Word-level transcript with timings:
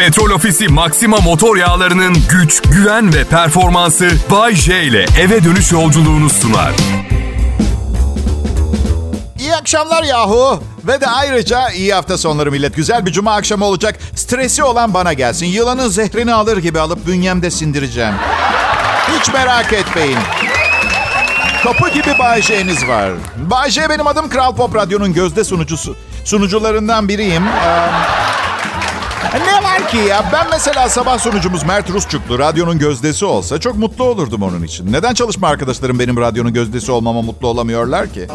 Petrol 0.00 0.30
Ofisi 0.30 0.68
Maxima 0.68 1.16
motor 1.16 1.56
yağlarının 1.56 2.16
güç, 2.30 2.62
güven 2.62 3.14
ve 3.14 3.24
performansı 3.24 4.10
Bay 4.30 4.54
J 4.54 4.82
ile 4.82 5.06
eve 5.20 5.44
dönüş 5.44 5.72
yolculuğunu 5.72 6.30
sunar. 6.30 6.72
İyi 9.38 9.54
akşamlar 9.54 10.02
yahu. 10.02 10.62
Ve 10.86 11.00
de 11.00 11.06
ayrıca 11.06 11.70
iyi 11.70 11.94
hafta 11.94 12.18
sonları 12.18 12.50
millet. 12.50 12.76
Güzel 12.76 13.06
bir 13.06 13.12
cuma 13.12 13.34
akşamı 13.34 13.64
olacak. 13.64 13.98
Stresi 14.14 14.62
olan 14.62 14.94
bana 14.94 15.12
gelsin. 15.12 15.46
Yılanın 15.46 15.88
zehrini 15.88 16.34
alır 16.34 16.56
gibi 16.56 16.80
alıp 16.80 17.06
bünyemde 17.06 17.50
sindireceğim. 17.50 18.14
Hiç 19.18 19.32
merak 19.32 19.72
etmeyin. 19.72 20.18
Kapı 21.62 21.88
gibi 21.88 22.18
Bay 22.18 22.42
var. 22.88 23.12
Bay 23.36 23.70
benim 23.88 24.06
adım 24.06 24.28
Kral 24.28 24.56
Pop 24.56 24.74
Radyo'nun 24.74 25.12
gözde 25.12 25.44
sunucusu. 25.44 25.96
Sunucularından 26.24 27.08
biriyim. 27.08 27.46
Ee, 27.46 28.19
ne 29.38 29.64
var 29.64 29.88
ki 29.88 29.96
ya? 29.96 30.24
Ben 30.32 30.46
mesela 30.50 30.88
sabah 30.88 31.18
sunucumuz 31.18 31.62
Mert 31.62 31.90
Rusçuklu 31.90 32.38
radyonun 32.38 32.78
gözdesi 32.78 33.24
olsa 33.24 33.60
çok 33.60 33.76
mutlu 33.76 34.04
olurdum 34.04 34.42
onun 34.42 34.62
için. 34.62 34.92
Neden 34.92 35.14
çalışma 35.14 35.48
arkadaşlarım 35.48 35.98
benim 35.98 36.16
radyonun 36.16 36.52
gözdesi 36.52 36.92
olmama 36.92 37.22
mutlu 37.22 37.48
olamıyorlar 37.48 38.12
ki? 38.12 38.26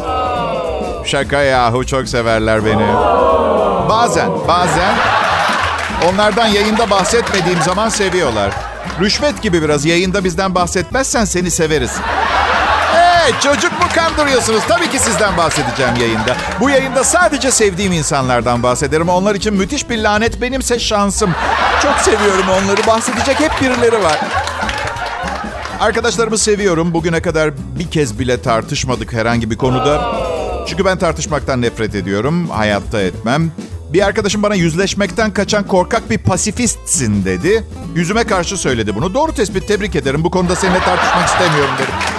Şaka 1.04 1.42
yahu 1.42 1.86
çok 1.86 2.08
severler 2.08 2.64
beni. 2.64 2.86
Bazen, 3.88 4.30
bazen 4.48 4.94
onlardan 6.08 6.46
yayında 6.46 6.90
bahsetmediğim 6.90 7.62
zaman 7.62 7.88
seviyorlar. 7.88 8.50
Rüşvet 9.00 9.42
gibi 9.42 9.62
biraz 9.62 9.84
yayında 9.84 10.24
bizden 10.24 10.54
bahsetmezsen 10.54 11.24
seni 11.24 11.50
severiz. 11.50 11.90
Hey 13.26 13.40
çocuk 13.40 13.72
mu 13.72 13.86
kandırıyorsunuz? 13.94 14.62
Tabii 14.68 14.90
ki 14.90 14.98
sizden 14.98 15.36
bahsedeceğim 15.36 15.96
yayında. 16.00 16.36
Bu 16.60 16.70
yayında 16.70 17.04
sadece 17.04 17.50
sevdiğim 17.50 17.92
insanlardan 17.92 18.62
bahsederim. 18.62 19.08
Onlar 19.08 19.34
için 19.34 19.54
müthiş 19.54 19.90
bir 19.90 19.98
lanet 19.98 20.40
benimse 20.40 20.78
şansım. 20.78 21.30
Çok 21.82 21.98
seviyorum 21.98 22.44
onları. 22.48 22.86
Bahsedecek 22.86 23.40
hep 23.40 23.52
birileri 23.60 24.02
var. 24.02 24.20
Arkadaşlarımı 25.80 26.38
seviyorum. 26.38 26.94
Bugüne 26.94 27.22
kadar 27.22 27.50
bir 27.78 27.90
kez 27.90 28.18
bile 28.18 28.42
tartışmadık 28.42 29.12
herhangi 29.12 29.50
bir 29.50 29.56
konuda. 29.56 30.16
Çünkü 30.66 30.84
ben 30.84 30.98
tartışmaktan 30.98 31.62
nefret 31.62 31.94
ediyorum. 31.94 32.48
Hayatta 32.48 33.00
etmem. 33.00 33.50
Bir 33.92 34.06
arkadaşım 34.06 34.42
bana 34.42 34.54
yüzleşmekten 34.54 35.32
kaçan 35.32 35.66
korkak 35.66 36.10
bir 36.10 36.18
pasifistsin 36.18 37.24
dedi. 37.24 37.64
Yüzüme 37.94 38.24
karşı 38.24 38.56
söyledi 38.56 38.94
bunu. 38.94 39.14
Doğru 39.14 39.34
tespit 39.34 39.68
tebrik 39.68 39.96
ederim. 39.96 40.24
Bu 40.24 40.30
konuda 40.30 40.56
seninle 40.56 40.80
tartışmak 40.80 41.28
istemiyorum 41.28 41.74
dedim. 41.78 42.15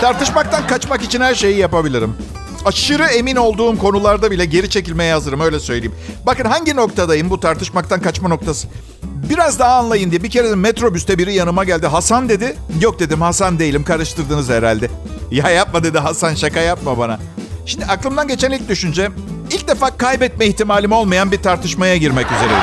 Tartışmaktan 0.00 0.66
kaçmak 0.66 1.02
için 1.02 1.20
her 1.20 1.34
şeyi 1.34 1.58
yapabilirim. 1.58 2.16
Aşırı 2.64 3.04
emin 3.04 3.36
olduğum 3.36 3.78
konularda 3.78 4.30
bile 4.30 4.44
geri 4.44 4.70
çekilmeye 4.70 5.12
hazırım 5.12 5.40
öyle 5.40 5.60
söyleyeyim. 5.60 5.94
Bakın 6.26 6.44
hangi 6.44 6.76
noktadayım 6.76 7.30
bu 7.30 7.40
tartışmaktan 7.40 8.00
kaçma 8.00 8.28
noktası. 8.28 8.68
Biraz 9.02 9.58
daha 9.58 9.74
anlayın 9.74 10.10
diye 10.10 10.22
bir 10.22 10.30
kere 10.30 10.50
de 10.50 10.54
metrobüste 10.54 11.18
biri 11.18 11.34
yanıma 11.34 11.64
geldi. 11.64 11.86
Hasan 11.86 12.28
dedi. 12.28 12.56
Yok 12.80 13.00
dedim 13.00 13.20
Hasan 13.22 13.58
değilim 13.58 13.84
karıştırdınız 13.84 14.48
herhalde. 14.48 14.88
Ya 15.30 15.50
yapma 15.50 15.84
dedi 15.84 15.98
Hasan 15.98 16.34
şaka 16.34 16.60
yapma 16.60 16.98
bana. 16.98 17.18
Şimdi 17.66 17.84
aklımdan 17.84 18.28
geçen 18.28 18.50
ilk 18.50 18.68
düşünce 18.68 19.10
ilk 19.50 19.68
defa 19.68 19.96
kaybetme 19.96 20.46
ihtimalim 20.46 20.92
olmayan 20.92 21.32
bir 21.32 21.42
tartışmaya 21.42 21.96
girmek 21.96 22.26
üzereyim. 22.32 22.62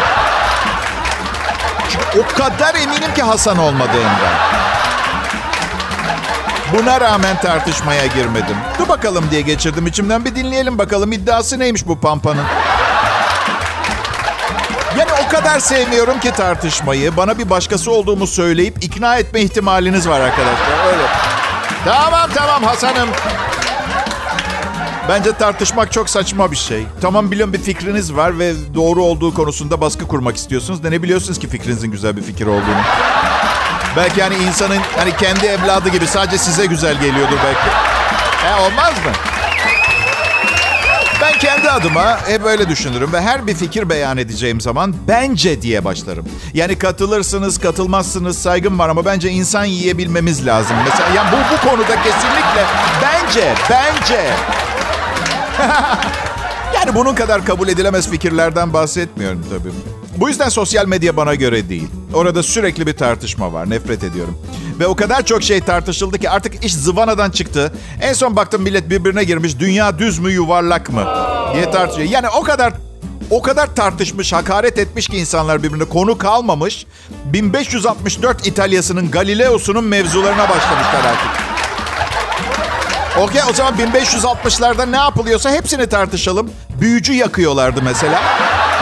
Çünkü 1.90 2.20
o 2.20 2.38
kadar 2.38 2.76
eminim 2.76 3.14
ki 3.16 3.22
Hasan 3.22 3.58
olmadığında. 3.58 4.53
Buna 6.74 7.02
rağmen 7.02 7.38
tartışmaya 7.38 8.06
girmedim. 8.06 8.56
Dur 8.80 8.90
bakalım 8.90 9.26
diye 9.32 9.42
geçirdim 9.42 9.88
içimden. 9.88 10.26
Bir 10.26 10.36
dinleyelim 10.36 10.78
bakalım 10.78 11.12
iddiası 11.12 11.60
neymiş 11.60 11.88
bu 11.88 12.00
Pampa'nın. 12.00 12.44
Yani 15.00 15.10
o 15.26 15.30
kadar 15.32 15.60
sevmiyorum 15.60 16.20
ki 16.20 16.32
tartışmayı. 16.32 17.18
Bana 17.18 17.38
bir 17.38 17.50
başkası 17.50 17.92
olduğumu 17.92 18.28
söyleyip 18.28 18.84
ikna 18.84 19.18
etme 19.18 19.42
ihtimaliniz 19.42 20.10
var 20.10 20.20
arkadaşlar. 20.20 20.88
Öyle. 20.88 21.04
Tamam 21.86 22.30
tamam 22.36 22.64
Hasan'ım. 22.64 23.10
Bence 25.10 25.32
tartışmak 25.32 25.92
çok 25.92 26.10
saçma 26.10 26.52
bir 26.52 26.56
şey. 26.56 26.86
Tamam 27.02 27.32
biliyorum 27.32 27.54
bir 27.54 27.60
fikriniz 27.62 28.16
var 28.16 28.40
ve 28.40 28.54
doğru 28.76 29.04
olduğu 29.04 29.34
konusunda 29.34 29.82
baskı 29.82 30.08
kurmak 30.08 30.36
istiyorsunuz. 30.36 30.84
Da 30.84 30.90
ne 30.90 31.04
biliyorsunuz 31.04 31.40
ki 31.40 31.48
fikrinizin 31.48 31.92
güzel 31.92 32.18
bir 32.18 32.22
fikir 32.22 32.46
olduğunu. 32.48 32.82
Belki 33.98 34.24
hani 34.24 34.36
insanın 34.36 34.80
hani 34.98 35.18
kendi 35.18 35.46
evladı 35.46 35.90
gibi 35.90 36.08
sadece 36.08 36.38
size 36.38 36.66
güzel 36.66 36.94
geliyordur 36.94 37.38
belki. 37.46 37.70
He 38.46 38.56
olmaz 38.56 38.94
mı? 39.06 39.12
Ben 41.22 41.40
kendi 41.40 41.70
adıma 41.72 42.28
hep 42.28 42.46
öyle 42.46 42.70
düşünürüm 42.70 43.14
ve 43.14 43.22
her 43.22 43.48
bir 43.48 43.56
fikir 43.56 43.90
beyan 43.90 44.18
edeceğim 44.18 44.62
zaman 44.62 44.96
bence 45.08 45.62
diye 45.62 45.86
başlarım. 45.86 46.26
Yani 46.54 46.78
katılırsınız, 46.78 47.60
katılmazsınız 47.60 48.38
saygım 48.38 48.80
var 48.80 48.90
ama 48.90 49.06
bence 49.06 49.30
insan 49.30 49.66
yiyebilmemiz 49.66 50.46
lazım. 50.46 50.76
Mesela 50.86 51.10
yani 51.16 51.30
bu, 51.32 51.56
bu 51.56 51.70
konuda 51.70 51.96
kesinlikle 52.04 52.66
bence, 53.02 53.54
bence. 53.70 54.30
yani 56.76 56.96
bunun 56.96 57.16
kadar 57.16 57.46
kabul 57.46 57.68
edilemez 57.68 58.10
fikirlerden 58.10 58.74
bahsetmiyorum 58.74 59.46
tabii. 59.50 60.03
Bu 60.18 60.30
yüzden 60.30 60.50
sosyal 60.50 60.88
medya 60.88 61.18
bana 61.18 61.36
göre 61.36 61.70
değil. 61.70 61.88
Orada 62.14 62.44
sürekli 62.44 62.88
bir 62.88 62.98
tartışma 62.98 63.54
var. 63.54 63.70
Nefret 63.70 64.04
ediyorum. 64.04 64.38
Ve 64.80 64.88
o 64.88 64.96
kadar 64.96 65.26
çok 65.26 65.44
şey 65.44 65.60
tartışıldı 65.60 66.20
ki 66.20 66.30
artık 66.30 66.66
iş 66.66 66.74
zıvanadan 66.76 67.32
çıktı. 67.32 67.74
En 68.02 68.14
son 68.14 68.36
baktım 68.36 68.62
millet 68.62 68.90
birbirine 68.90 69.24
girmiş. 69.24 69.60
Dünya 69.60 70.00
düz 70.00 70.20
mü 70.20 70.32
yuvarlak 70.32 70.90
mı 70.90 71.08
diye 71.54 71.72
tartışıyor. 71.72 72.10
Yani 72.10 72.28
o 72.30 72.44
kadar 72.44 72.74
o 73.30 73.42
kadar 73.42 73.76
tartışmış, 73.76 74.34
hakaret 74.34 74.80
etmiş 74.80 75.08
ki 75.08 75.18
insanlar 75.18 75.64
birbirine 75.64 75.86
konu 75.86 76.18
kalmamış. 76.18 76.86
1564 77.26 78.48
İtalya'sının 78.48 79.12
Galileo'sunun 79.12 79.84
mevzularına 79.84 80.50
başlamışlar 80.50 81.04
artık. 81.06 81.44
Okey 83.20 83.42
o 83.50 83.54
zaman 83.54 83.74
1560'larda 83.74 84.92
ne 84.92 84.98
yapılıyorsa 84.98 85.52
hepsini 85.52 85.88
tartışalım. 85.88 86.52
Büyücü 86.82 87.14
yakıyorlardı 87.14 87.82
mesela. 87.84 88.22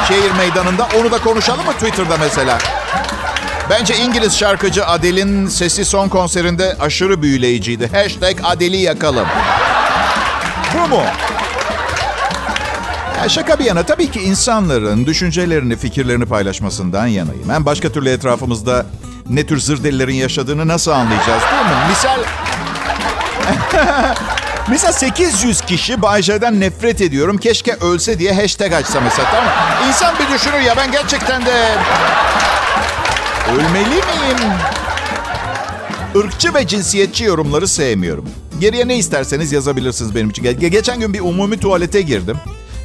Şehir 0.07 0.31
meydanında. 0.31 0.87
Onu 0.99 1.11
da 1.11 1.17
konuşalım 1.17 1.65
mı 1.65 1.73
Twitter'da 1.73 2.17
mesela? 2.17 2.57
Bence 3.69 3.97
İngiliz 3.97 4.37
şarkıcı 4.37 4.85
Adele'in 4.85 5.47
sesi 5.47 5.85
son 5.85 6.09
konserinde 6.09 6.77
aşırı 6.79 7.21
büyüleyiciydi. 7.21 7.87
Hashtag 7.87 8.37
Adele'i 8.43 8.81
yakalım. 8.81 9.27
Bu 10.73 10.87
mu? 10.87 11.03
Ya 13.21 13.29
şaka 13.29 13.59
bir 13.59 13.65
yana 13.65 13.83
tabii 13.83 14.11
ki 14.11 14.21
insanların 14.21 15.05
düşüncelerini, 15.05 15.77
fikirlerini 15.77 16.25
paylaşmasından 16.25 17.07
yanayım. 17.07 17.49
Hem 17.49 17.65
başka 17.65 17.89
türlü 17.89 18.09
etrafımızda 18.09 18.85
ne 19.29 19.45
tür 19.45 19.59
zırdelilerin 19.59 20.15
yaşadığını 20.15 20.67
nasıl 20.67 20.91
anlayacağız 20.91 21.41
değil 21.51 21.63
mi? 21.63 21.89
Misal... 21.89 22.19
Mesela 24.69 24.93
800 24.93 25.61
kişi 25.61 26.01
Bay 26.01 26.21
nefret 26.51 27.01
ediyorum. 27.01 27.37
Keşke 27.37 27.73
ölse 27.75 28.19
diye 28.19 28.33
hashtag 28.33 28.73
açsa 28.73 28.99
mesela 29.01 29.29
tamam 29.31 29.45
mı? 29.45 29.87
İnsan 29.87 30.15
bir 30.19 30.33
düşünür 30.33 30.59
ya 30.59 30.77
ben 30.77 30.91
gerçekten 30.91 31.45
de... 31.45 31.75
Ölmeli 33.53 33.89
miyim? 33.89 34.51
Irkçı 36.15 36.53
ve 36.53 36.67
cinsiyetçi 36.67 37.23
yorumları 37.23 37.67
sevmiyorum. 37.67 38.29
Geriye 38.59 38.87
ne 38.87 38.95
isterseniz 38.97 39.51
yazabilirsiniz 39.51 40.15
benim 40.15 40.29
için. 40.29 40.43
Ge- 40.43 40.67
Geçen 40.67 40.99
gün 40.99 41.13
bir 41.13 41.19
umumi 41.19 41.59
tuvalete 41.59 42.01
girdim. 42.01 42.37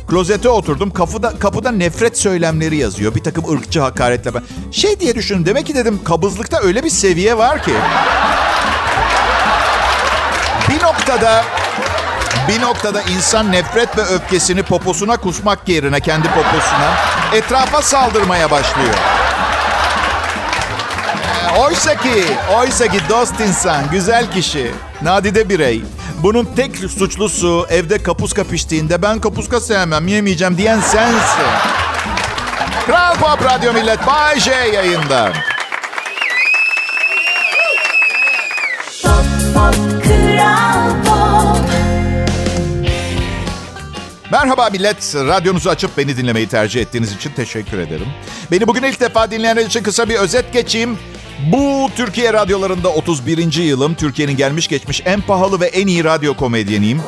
Klozete 0.09 0.49
oturdum. 0.49 0.91
Kapıda, 0.91 1.33
kapıda 1.39 1.71
nefret 1.71 2.19
söylemleri 2.19 2.77
yazıyor. 2.77 3.15
Bir 3.15 3.25
takım 3.25 3.53
ırkçı 3.55 3.81
hakaretler. 3.81 4.35
Şey 4.73 5.01
diye 5.01 5.15
düşündüm. 5.15 5.47
Demek 5.47 5.67
ki 5.67 5.75
dedim 5.75 6.01
kabızlıkta 6.05 6.61
öyle 6.61 6.85
bir 6.85 6.91
seviye 6.91 7.39
var 7.39 7.63
ki. 7.63 7.73
Bir 10.69 10.83
noktada 10.83 11.45
bir 12.49 12.61
noktada 12.61 13.03
insan 13.03 13.53
nefret 13.53 13.99
ve 13.99 14.03
öfkesini 14.03 14.63
poposuna 14.63 15.17
kusmak 15.17 15.69
yerine 15.69 16.01
kendi 16.01 16.29
poposuna 16.29 16.95
etrafa 17.33 17.83
saldırmaya 17.83 18.51
başlıyor. 18.51 18.95
Ee, 21.25 21.59
oysa 21.61 21.95
ki, 21.95 22.25
oysa 22.59 22.89
ki 22.89 23.01
dost 23.09 23.41
insan, 23.41 23.91
güzel 23.91 24.33
kişi, 24.33 24.71
nadide 25.03 25.49
birey. 25.49 25.83
Bunun 26.23 26.49
tek 26.57 26.77
suçlusu 26.77 27.67
evde 27.71 28.03
kapuska 28.03 28.45
piştiğinde 28.45 29.03
ben 29.03 29.19
kapuska 29.19 29.61
sevmem, 29.61 30.09
yemeyeceğim 30.09 30.59
diyen 30.59 30.81
sensin. 30.81 31.47
Kral 32.87 33.15
Pop 33.15 33.45
Radyo 33.45 33.73
Millet 33.73 34.07
Bay 34.07 34.41
J 34.41 34.51
yayında. 34.51 35.33
Merhaba 44.31 44.71
millet. 44.71 45.15
Radyonuzu 45.15 45.71
açıp 45.71 45.99
beni 45.99 46.17
dinlemeyi 46.17 46.49
tercih 46.49 46.81
ettiğiniz 46.81 47.13
için 47.13 47.31
teşekkür 47.31 47.79
ederim. 47.79 48.07
Beni 48.51 48.69
bugün 48.69 48.83
ilk 48.83 49.01
defa 49.01 49.31
dinleyenler 49.31 49.67
için 49.67 49.83
kısa 49.83 50.09
bir 50.09 50.15
özet 50.15 50.53
geçeyim. 50.53 50.99
Bu 51.39 51.91
Türkiye 51.97 52.33
radyolarında 52.33 52.89
31. 52.89 53.53
yılım. 53.53 53.95
Türkiye'nin 53.95 54.37
gelmiş 54.37 54.69
geçmiş 54.69 55.03
en 55.05 55.21
pahalı 55.21 55.61
ve 55.61 55.67
en 55.67 55.87
iyi 55.87 56.05
radyo 56.05 56.35
komedyeniyim. 56.35 57.03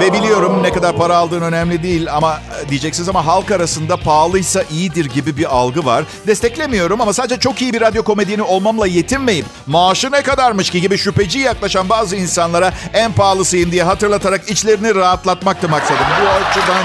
Ve 0.00 0.12
biliyorum 0.12 0.62
ne 0.62 0.72
kadar 0.72 0.96
para 0.96 1.16
aldığın 1.16 1.42
önemli 1.42 1.82
değil 1.82 2.14
ama 2.14 2.40
e, 2.66 2.68
diyeceksiniz 2.68 3.08
ama 3.08 3.26
halk 3.26 3.50
arasında 3.50 3.96
pahalıysa 3.96 4.62
iyidir 4.70 5.04
gibi 5.04 5.36
bir 5.36 5.56
algı 5.56 5.84
var. 5.84 6.04
Desteklemiyorum 6.26 7.00
ama 7.00 7.12
sadece 7.12 7.40
çok 7.40 7.62
iyi 7.62 7.72
bir 7.72 7.80
radyo 7.80 8.02
komedyeni 8.02 8.42
olmamla 8.42 8.86
yetinmeyip 8.86 9.46
maaşı 9.66 10.12
ne 10.12 10.22
kadarmış 10.22 10.70
ki 10.70 10.80
gibi 10.80 10.98
şüpheci 10.98 11.38
yaklaşan 11.38 11.88
bazı 11.88 12.16
insanlara 12.16 12.72
en 12.92 13.12
pahalısıyım 13.12 13.72
diye 13.72 13.82
hatırlatarak 13.82 14.50
içlerini 14.50 14.94
rahatlatmaktı 14.94 15.68
maksadım. 15.68 16.06
Bu 16.22 16.28
açıdan... 16.28 16.84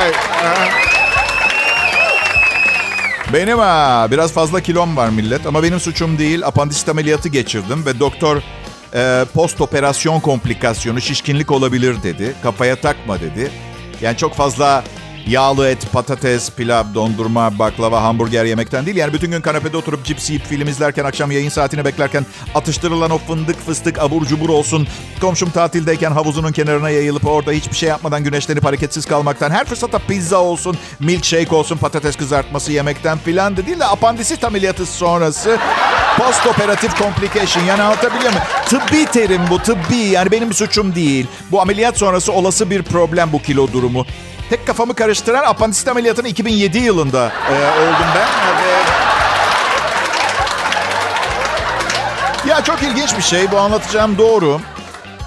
Evet, 0.00 0.14
benim 3.34 3.58
ha 3.58 4.08
biraz 4.10 4.32
fazla 4.32 4.60
kilom 4.60 4.96
var 4.96 5.08
millet 5.08 5.46
ama 5.46 5.62
benim 5.62 5.80
suçum 5.80 6.18
değil. 6.18 6.46
Apandisit 6.46 6.88
ameliyatı 6.88 7.28
geçirdim 7.28 7.86
ve 7.86 8.00
doktor 8.00 8.42
e, 8.94 9.24
post 9.34 9.60
operasyon 9.60 10.20
komplikasyonu 10.20 11.00
şişkinlik 11.00 11.50
olabilir 11.50 12.02
dedi. 12.02 12.34
Kafaya 12.42 12.76
takma 12.76 13.20
dedi. 13.20 13.50
Yani 14.00 14.16
çok 14.16 14.34
fazla 14.34 14.84
yağlı 15.26 15.68
et, 15.68 15.92
patates, 15.92 16.50
pilav, 16.50 16.84
dondurma, 16.94 17.58
baklava, 17.58 18.02
hamburger 18.02 18.44
yemekten 18.44 18.86
değil. 18.86 18.96
Yani 18.96 19.12
bütün 19.12 19.30
gün 19.30 19.40
kanepede 19.40 19.76
oturup 19.76 20.04
cips 20.04 20.30
yiyip 20.30 20.46
film 20.46 20.68
izlerken, 20.68 21.04
akşam 21.04 21.30
yayın 21.30 21.48
saatini 21.48 21.84
beklerken 21.84 22.26
atıştırılan 22.54 23.10
o 23.10 23.18
fındık, 23.18 23.66
fıstık, 23.66 23.98
abur 23.98 24.26
cubur 24.26 24.48
olsun. 24.48 24.88
Komşum 25.20 25.50
tatildeyken 25.50 26.10
havuzunun 26.10 26.52
kenarına 26.52 26.90
yayılıp 26.90 27.26
orada 27.26 27.52
hiçbir 27.52 27.76
şey 27.76 27.88
yapmadan 27.88 28.24
güneşlenip 28.24 28.64
hareketsiz 28.64 29.06
kalmaktan. 29.06 29.50
Her 29.50 29.64
fırsatta 29.64 29.98
pizza 29.98 30.38
olsun, 30.38 30.76
milkshake 31.00 31.54
olsun, 31.54 31.76
patates 31.76 32.16
kızartması 32.16 32.72
yemekten 32.72 33.18
filan 33.18 33.56
da 33.56 33.66
değil 33.66 33.80
de 33.80 33.84
apandisit 33.84 34.44
ameliyatı 34.44 34.86
sonrası 34.86 35.58
post 36.18 36.46
operatif 36.46 36.98
complication. 36.98 37.64
Yani 37.64 37.82
anlatabiliyor 37.82 38.32
muyum? 38.32 38.46
Tıbbi 38.66 39.06
terim 39.06 39.42
bu, 39.50 39.58
tıbbi. 39.58 39.96
Yani 39.96 40.30
benim 40.30 40.52
suçum 40.52 40.94
değil. 40.94 41.26
Bu 41.50 41.60
ameliyat 41.60 41.98
sonrası 41.98 42.32
olası 42.32 42.70
bir 42.70 42.82
problem 42.82 43.32
bu 43.32 43.42
kilo 43.42 43.72
durumu. 43.72 44.06
Tek 44.50 44.66
kafamı 44.66 44.94
karıştıran 45.14 45.44
apandisit 45.44 45.88
ameliyatını 45.88 46.28
2007 46.28 46.78
yılında 46.78 47.32
e, 47.50 47.54
oldum 47.80 48.06
ben. 48.16 48.26
Ve... 52.46 52.50
Ya 52.50 52.64
çok 52.64 52.82
ilginç 52.82 53.16
bir 53.16 53.22
şey. 53.22 53.50
Bu 53.50 53.58
anlatacağım 53.58 54.18
doğru. 54.18 54.60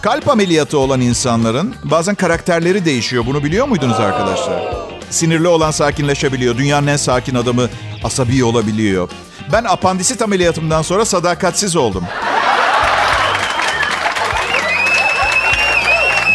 Kalp 0.02 0.30
ameliyatı 0.30 0.78
olan 0.78 1.02
insanların 1.02 1.76
bazen 1.84 2.16
karakterleri 2.16 2.86
değişiyor. 2.86 3.26
Bunu 3.26 3.44
biliyor 3.44 3.68
muydunuz 3.68 4.00
arkadaşlar? 4.00 4.64
Sinirli 5.10 5.48
olan 5.48 5.72
sakinleşebiliyor. 5.72 6.58
Dünyanın 6.58 6.88
en 6.88 6.98
sakin 6.98 7.36
adamı 7.36 7.70
asabi 8.04 8.44
olabiliyor. 8.44 9.10
Ben 9.52 9.64
apandisit 9.64 10.22
ameliyatımdan 10.22 10.82
sonra 10.82 11.06
sadakatsiz 11.06 11.76
oldum. 11.76 12.04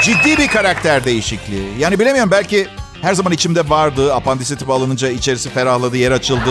Ciddi 0.03 0.39
bir 0.39 0.49
karakter 0.49 1.05
değişikliği. 1.05 1.79
Yani 1.79 1.99
bilemiyorum 1.99 2.31
belki 2.31 2.69
her 3.03 3.15
zaman 3.15 3.33
içimde 3.33 3.69
vardı. 3.69 4.15
Apandisitim 4.15 4.71
alınınca 4.71 5.09
içerisi 5.09 5.51
ferahladı, 5.51 5.97
yer 5.97 6.13
açıldı. 6.13 6.51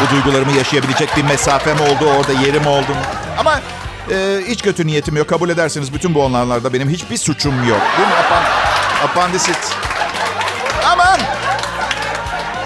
Bu 0.00 0.14
duygularımı 0.14 0.52
yaşayabilecek 0.52 1.16
bir 1.16 1.22
mesafem 1.22 1.80
oldu, 1.80 2.10
orada 2.18 2.32
yerim 2.32 2.66
oldu. 2.66 2.96
Ama 3.38 3.60
e, 4.10 4.40
hiç 4.48 4.62
kötü 4.62 4.86
niyetim 4.86 5.16
yok. 5.16 5.28
Kabul 5.28 5.48
ederseniz 5.50 5.94
bütün 5.94 6.14
bu 6.14 6.24
onlarlarda 6.24 6.72
benim 6.72 6.88
hiçbir 6.88 7.16
suçum 7.16 7.68
yok. 7.68 7.80
Değil 7.98 8.08
mi? 8.08 8.14
Apan, 8.14 8.42
apandisit. 9.04 9.76
Aman! 10.92 11.20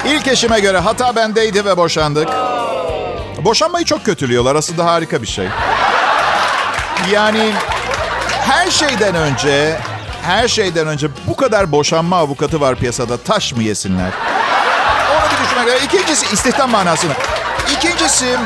İlk 0.06 0.28
eşime 0.28 0.60
göre 0.60 0.78
hata 0.78 1.16
bendeydi 1.16 1.64
ve 1.64 1.76
boşandık. 1.76 2.28
Boşanmayı 3.44 3.84
çok 3.84 4.04
kötülüyorlar. 4.04 4.56
Aslında 4.56 4.84
harika 4.84 5.22
bir 5.22 5.26
şey. 5.26 5.48
Yani 7.12 7.52
her 8.40 8.70
şeyden 8.70 9.14
önce 9.14 9.78
her 10.22 10.48
şeyden 10.48 10.86
önce 10.86 11.08
bu 11.26 11.36
kadar 11.36 11.72
boşanma 11.72 12.16
avukatı 12.16 12.60
var 12.60 12.76
piyasada. 12.76 13.16
Taş 13.16 13.52
mı 13.52 13.62
yesinler? 13.62 14.10
Onu 15.12 15.30
bir 15.32 15.44
düşünmek 15.44 15.68
lazım. 15.68 15.86
İkincisi 15.86 16.34
istihdam 16.34 16.70
manasını. 16.70 17.12
İkincisi 17.76 18.36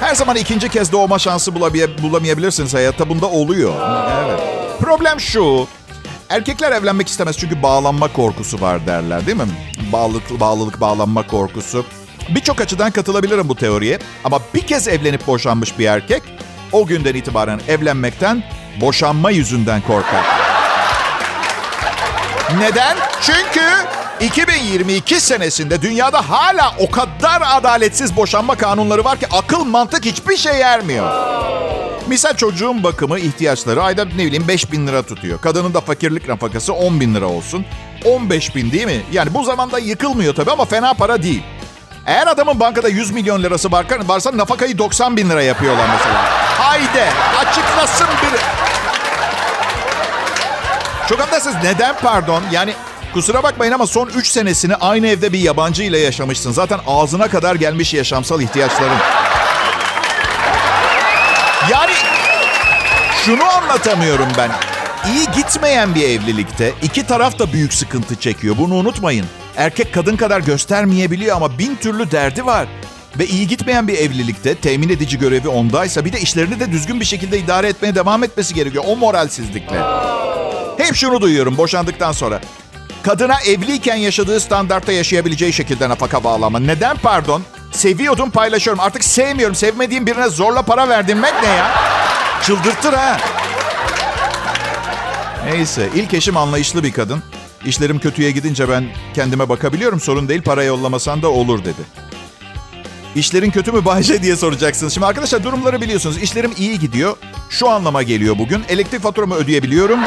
her 0.00 0.14
zaman 0.14 0.36
ikinci 0.36 0.68
kez 0.68 0.92
doğma 0.92 1.18
şansı 1.18 1.54
bulamayabilirsiniz 2.02 2.74
hayatta. 2.74 3.08
Bunda 3.08 3.26
oluyor. 3.26 3.72
Evet. 4.24 4.40
Problem 4.80 5.20
şu. 5.20 5.66
Erkekler 6.28 6.72
evlenmek 6.72 7.08
istemez 7.08 7.38
çünkü 7.38 7.62
bağlanma 7.62 8.12
korkusu 8.12 8.60
var 8.60 8.86
derler 8.86 9.26
değil 9.26 9.36
mi? 9.36 9.44
Bağlılık, 9.92 10.40
bağlılık 10.40 10.80
bağlanma 10.80 11.26
korkusu. 11.26 11.84
Birçok 12.28 12.60
açıdan 12.60 12.90
katılabilirim 12.90 13.48
bu 13.48 13.56
teoriye. 13.56 13.98
Ama 14.24 14.40
bir 14.54 14.66
kez 14.66 14.88
evlenip 14.88 15.26
boşanmış 15.26 15.78
bir 15.78 15.86
erkek 15.86 16.22
o 16.72 16.86
günden 16.86 17.14
itibaren 17.14 17.60
evlenmekten 17.68 18.42
boşanma 18.80 19.30
yüzünden 19.30 19.80
korkar. 19.80 20.41
Neden? 22.58 22.96
Çünkü 23.22 23.66
2022 24.20 25.20
senesinde 25.20 25.82
dünyada 25.82 26.30
hala 26.30 26.74
o 26.78 26.90
kadar 26.90 27.42
adaletsiz 27.44 28.16
boşanma 28.16 28.54
kanunları 28.54 29.04
var 29.04 29.18
ki 29.18 29.26
akıl 29.32 29.64
mantık 29.64 30.04
hiçbir 30.04 30.36
şey 30.36 30.56
yermiyor. 30.58 31.12
Misal 32.06 32.36
çocuğun 32.36 32.84
bakımı 32.84 33.18
ihtiyaçları 33.18 33.82
ayda 33.82 34.04
ne 34.04 34.26
bileyim 34.26 34.48
5 34.48 34.72
bin 34.72 34.86
lira 34.86 35.02
tutuyor. 35.02 35.40
Kadının 35.40 35.74
da 35.74 35.80
fakirlik 35.80 36.28
nafakası 36.28 36.72
10 36.72 37.00
bin 37.00 37.14
lira 37.14 37.26
olsun. 37.26 37.64
15 38.04 38.56
bin 38.56 38.72
değil 38.72 38.86
mi? 38.86 39.02
Yani 39.12 39.34
bu 39.34 39.44
zamanda 39.44 39.78
yıkılmıyor 39.78 40.34
tabii 40.34 40.50
ama 40.50 40.64
fena 40.64 40.94
para 40.94 41.22
değil. 41.22 41.42
Eğer 42.06 42.26
adamın 42.26 42.60
bankada 42.60 42.88
100 42.88 43.10
milyon 43.10 43.42
lirası 43.42 43.72
varsa 43.72 44.36
nafakayı 44.36 44.78
90 44.78 45.16
bin 45.16 45.30
lira 45.30 45.42
yapıyorlar 45.42 45.86
mesela. 45.98 46.24
Haydi 46.58 47.04
açıklasın 47.38 48.06
biri. 48.22 48.40
Affedersiniz 51.42 51.74
neden 51.74 51.96
pardon? 52.02 52.42
Yani 52.52 52.74
kusura 53.14 53.42
bakmayın 53.42 53.72
ama 53.72 53.86
son 53.86 54.08
3 54.08 54.28
senesini 54.28 54.74
aynı 54.76 55.06
evde 55.06 55.32
bir 55.32 55.38
yabancı 55.38 55.82
ile 55.82 55.98
yaşamışsın. 55.98 56.52
Zaten 56.52 56.80
ağzına 56.86 57.28
kadar 57.28 57.54
gelmiş 57.54 57.94
yaşamsal 57.94 58.40
ihtiyaçların. 58.40 58.98
Yani 61.70 61.92
şunu 63.24 63.44
anlatamıyorum 63.44 64.28
ben. 64.38 64.50
İyi 65.12 65.26
gitmeyen 65.36 65.94
bir 65.94 66.02
evlilikte 66.02 66.72
iki 66.82 67.06
taraf 67.06 67.38
da 67.38 67.52
büyük 67.52 67.74
sıkıntı 67.74 68.16
çekiyor. 68.16 68.56
Bunu 68.58 68.74
unutmayın. 68.74 69.26
Erkek 69.56 69.94
kadın 69.94 70.16
kadar 70.16 70.40
göstermeyebiliyor 70.40 71.36
ama 71.36 71.58
bin 71.58 71.76
türlü 71.76 72.10
derdi 72.10 72.46
var. 72.46 72.66
Ve 73.18 73.26
iyi 73.26 73.46
gitmeyen 73.46 73.88
bir 73.88 73.98
evlilikte 73.98 74.54
temin 74.54 74.88
edici 74.88 75.18
görevi 75.18 75.48
ondaysa 75.48 76.04
bir 76.04 76.12
de 76.12 76.20
işlerini 76.20 76.60
de 76.60 76.72
düzgün 76.72 77.00
bir 77.00 77.04
şekilde 77.04 77.38
idare 77.38 77.68
etmeye 77.68 77.94
devam 77.94 78.24
etmesi 78.24 78.54
gerekiyor. 78.54 78.84
O 78.86 78.96
moralsizlikle. 78.96 79.76
Hep 80.78 80.94
şunu 80.94 81.20
duyuyorum 81.20 81.56
boşandıktan 81.56 82.12
sonra. 82.12 82.40
Kadına 83.02 83.40
evliyken 83.46 83.96
yaşadığı 83.96 84.40
standartta 84.40 84.92
yaşayabileceği 84.92 85.52
şekilde 85.52 85.88
nafaka 85.88 86.24
bağlama. 86.24 86.58
Neden 86.58 86.96
pardon? 86.96 87.42
Seviyordum 87.72 88.30
paylaşıyorum. 88.30 88.80
Artık 88.80 89.04
sevmiyorum. 89.04 89.54
Sevmediğim 89.54 90.06
birine 90.06 90.28
zorla 90.28 90.62
para 90.62 90.88
verdirmek 90.88 91.32
ne 91.42 91.48
ya? 91.48 91.70
Çıldırtır 92.42 92.92
ha. 92.92 93.16
Neyse 95.44 95.88
ilk 95.94 96.14
eşim 96.14 96.36
anlayışlı 96.36 96.82
bir 96.82 96.92
kadın. 96.92 97.22
İşlerim 97.66 97.98
kötüye 97.98 98.30
gidince 98.30 98.68
ben 98.68 98.84
kendime 99.14 99.48
bakabiliyorum. 99.48 100.00
Sorun 100.00 100.28
değil 100.28 100.42
para 100.42 100.64
yollamasan 100.64 101.22
da 101.22 101.28
olur 101.28 101.64
dedi. 101.64 101.82
İşlerin 103.14 103.50
kötü 103.50 103.72
mü 103.72 103.84
Bayce 103.84 104.22
diye 104.22 104.36
soracaksınız. 104.36 104.94
Şimdi 104.94 105.06
arkadaşlar 105.06 105.44
durumları 105.44 105.80
biliyorsunuz. 105.80 106.18
İşlerim 106.22 106.52
iyi 106.58 106.78
gidiyor. 106.78 107.16
Şu 107.50 107.68
anlama 107.68 108.02
geliyor 108.02 108.38
bugün. 108.38 108.64
Elektrik 108.68 109.02
faturamı 109.02 109.34
ödeyebiliyorum. 109.34 110.00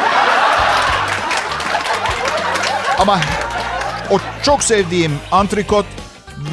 Ama 3.00 3.20
o 4.12 4.20
çok 4.44 4.64
sevdiğim 4.64 5.20
antrikot 5.32 5.86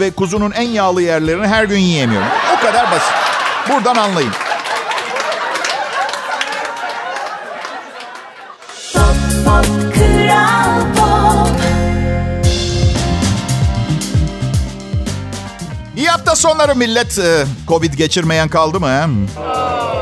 ve 0.01 0.11
kuzunun 0.11 0.51
en 0.51 0.69
yağlı 0.69 1.03
yerlerini 1.03 1.47
her 1.47 1.65
gün 1.65 1.79
yiyemiyorum. 1.79 2.29
O 2.59 2.61
kadar 2.61 2.91
basit. 2.91 3.13
Buradan 3.69 3.97
anlayın. 3.97 4.33
İyi 15.97 16.09
hafta 16.09 16.37
sonları 16.37 16.77
millet. 16.77 17.19
Ee, 17.19 17.45
Covid 17.69 17.95
geçirmeyen 17.95 18.49
kaldı 18.49 18.81
mı? 18.81 18.89
He? 18.89 19.07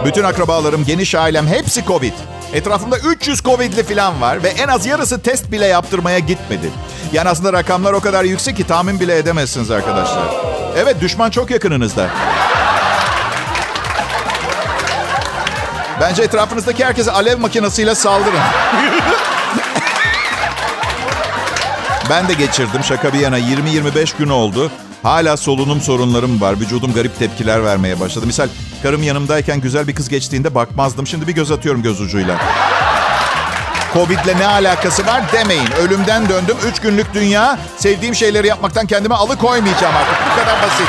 Bütün 0.04 0.24
akrabalarım, 0.24 0.84
geniş 0.84 1.14
ailem 1.14 1.46
hepsi 1.46 1.84
Covid. 1.84 2.12
Etrafımda 2.54 2.98
300 2.98 3.42
Covid'li 3.42 3.82
falan 3.82 4.20
var 4.20 4.42
ve 4.42 4.48
en 4.48 4.68
az 4.68 4.86
yarısı 4.86 5.22
test 5.22 5.52
bile 5.52 5.66
yaptırmaya 5.66 6.18
gitmedi. 6.18 6.70
Yani 7.12 7.28
aslında 7.28 7.52
rakamlar 7.52 7.92
o 7.92 8.00
kadar 8.00 8.24
yüksek 8.24 8.56
ki 8.56 8.66
tahmin 8.66 9.00
bile 9.00 9.18
edemezsiniz 9.18 9.70
arkadaşlar. 9.70 10.24
Evet 10.76 11.00
düşman 11.00 11.30
çok 11.30 11.50
yakınınızda. 11.50 12.10
Bence 16.00 16.22
etrafınızdaki 16.22 16.84
herkese 16.84 17.10
alev 17.10 17.38
makinesiyle 17.38 17.94
saldırın. 17.94 18.40
ben 22.10 22.28
de 22.28 22.34
geçirdim 22.34 22.84
şaka 22.84 23.12
bir 23.12 23.18
yana 23.18 23.38
20-25 23.38 24.18
gün 24.18 24.28
oldu. 24.28 24.70
Hala 25.02 25.36
solunum 25.36 25.80
sorunlarım 25.80 26.40
var. 26.40 26.60
Vücudum 26.60 26.92
garip 26.92 27.18
tepkiler 27.18 27.64
vermeye 27.64 28.00
başladı. 28.00 28.26
Misal 28.26 28.48
karım 28.82 29.02
yanımdayken 29.02 29.60
güzel 29.60 29.88
bir 29.88 29.94
kız 29.94 30.08
geçtiğinde 30.08 30.54
bakmazdım. 30.54 31.06
Şimdi 31.06 31.26
bir 31.26 31.32
göz 31.32 31.50
atıyorum 31.50 31.82
göz 31.82 32.00
ucuyla. 32.00 32.36
Covid'le 33.94 34.38
ne 34.38 34.46
alakası 34.46 35.06
var 35.06 35.22
demeyin. 35.32 35.70
Ölümden 35.80 36.28
döndüm. 36.28 36.56
Üç 36.70 36.80
günlük 36.80 37.14
dünya. 37.14 37.58
Sevdiğim 37.76 38.14
şeyleri 38.14 38.46
yapmaktan 38.46 38.86
kendime 38.86 39.14
alıkoymayacağım 39.14 39.96
artık. 39.96 40.18
Bu 40.30 40.40
kadar 40.40 40.62
basit. 40.62 40.88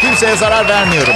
Kimseye 0.00 0.36
zarar 0.36 0.68
vermiyorum. 0.68 1.14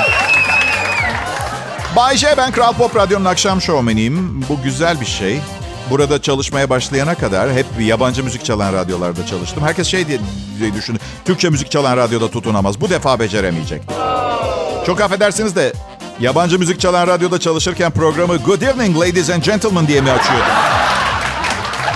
Bay 1.97 2.17
J, 2.17 2.35
ben 2.37 2.53
Kral 2.53 2.73
Pop 2.73 2.97
Radyo'nun 2.97 3.25
akşam 3.25 3.61
şovmeniyim. 3.61 4.45
Bu 4.49 4.63
güzel 4.63 5.01
bir 5.01 5.07
şey. 5.07 5.41
Burada 5.91 6.23
çalışmaya 6.23 6.71
başlayana 6.71 7.15
kadar 7.15 7.53
hep 7.53 7.67
yabancı 7.81 8.25
müzik 8.25 8.45
çalan 8.45 8.73
radyolarda 8.73 9.27
çalıştım. 9.27 9.63
Herkes 9.63 9.87
şey 9.87 10.09
diye, 10.09 10.19
diye 10.61 10.75
düşündü. 10.75 10.99
Türkçe 11.25 11.49
müzik 11.51 11.71
çalan 11.71 11.97
radyoda 11.97 12.31
tutunamaz. 12.31 12.81
Bu 12.81 12.91
defa 12.91 13.21
beceremeyecek. 13.21 13.83
Çok 14.87 15.01
affedersiniz 15.01 15.57
de 15.57 15.73
yabancı 16.21 16.59
müzik 16.59 16.81
çalan 16.81 17.07
radyoda 17.07 17.41
çalışırken 17.41 17.91
programı 17.91 18.37
Good 18.37 18.63
Evening 18.63 18.97
Ladies 18.97 19.31
and 19.31 19.43
Gentlemen 19.43 19.87
diye 19.89 20.01
mi 20.01 20.11
açıyordum? 20.11 20.47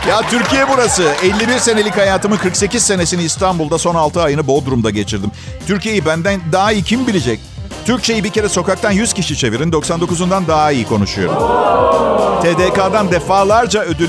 Ya 0.09 0.21
Türkiye 0.31 0.69
burası. 0.69 1.03
51 1.23 1.59
senelik 1.59 1.97
hayatımın 1.97 2.37
48 2.37 2.83
senesini 2.83 3.23
İstanbul'da 3.23 3.79
son 3.79 3.95
6 3.95 4.23
ayını 4.23 4.47
Bodrum'da 4.47 4.91
geçirdim. 4.91 5.31
Türkiye'yi 5.67 6.07
benden 6.07 6.41
daha 6.53 6.73
iyi 6.73 6.83
kim 6.83 7.07
bilecek? 7.07 7.41
Türkçeyi 7.89 8.25
bir 8.25 8.31
kere 8.31 8.49
sokaktan 8.49 8.91
100 8.91 9.13
kişi 9.13 9.37
çevirin 9.37 9.73
99'undan 9.73 10.47
daha 10.47 10.71
iyi 10.71 10.87
konuşuyorum. 10.87 11.37
TDK'dan 12.43 13.11
defalarca 13.11 13.83
ödül 13.83 14.09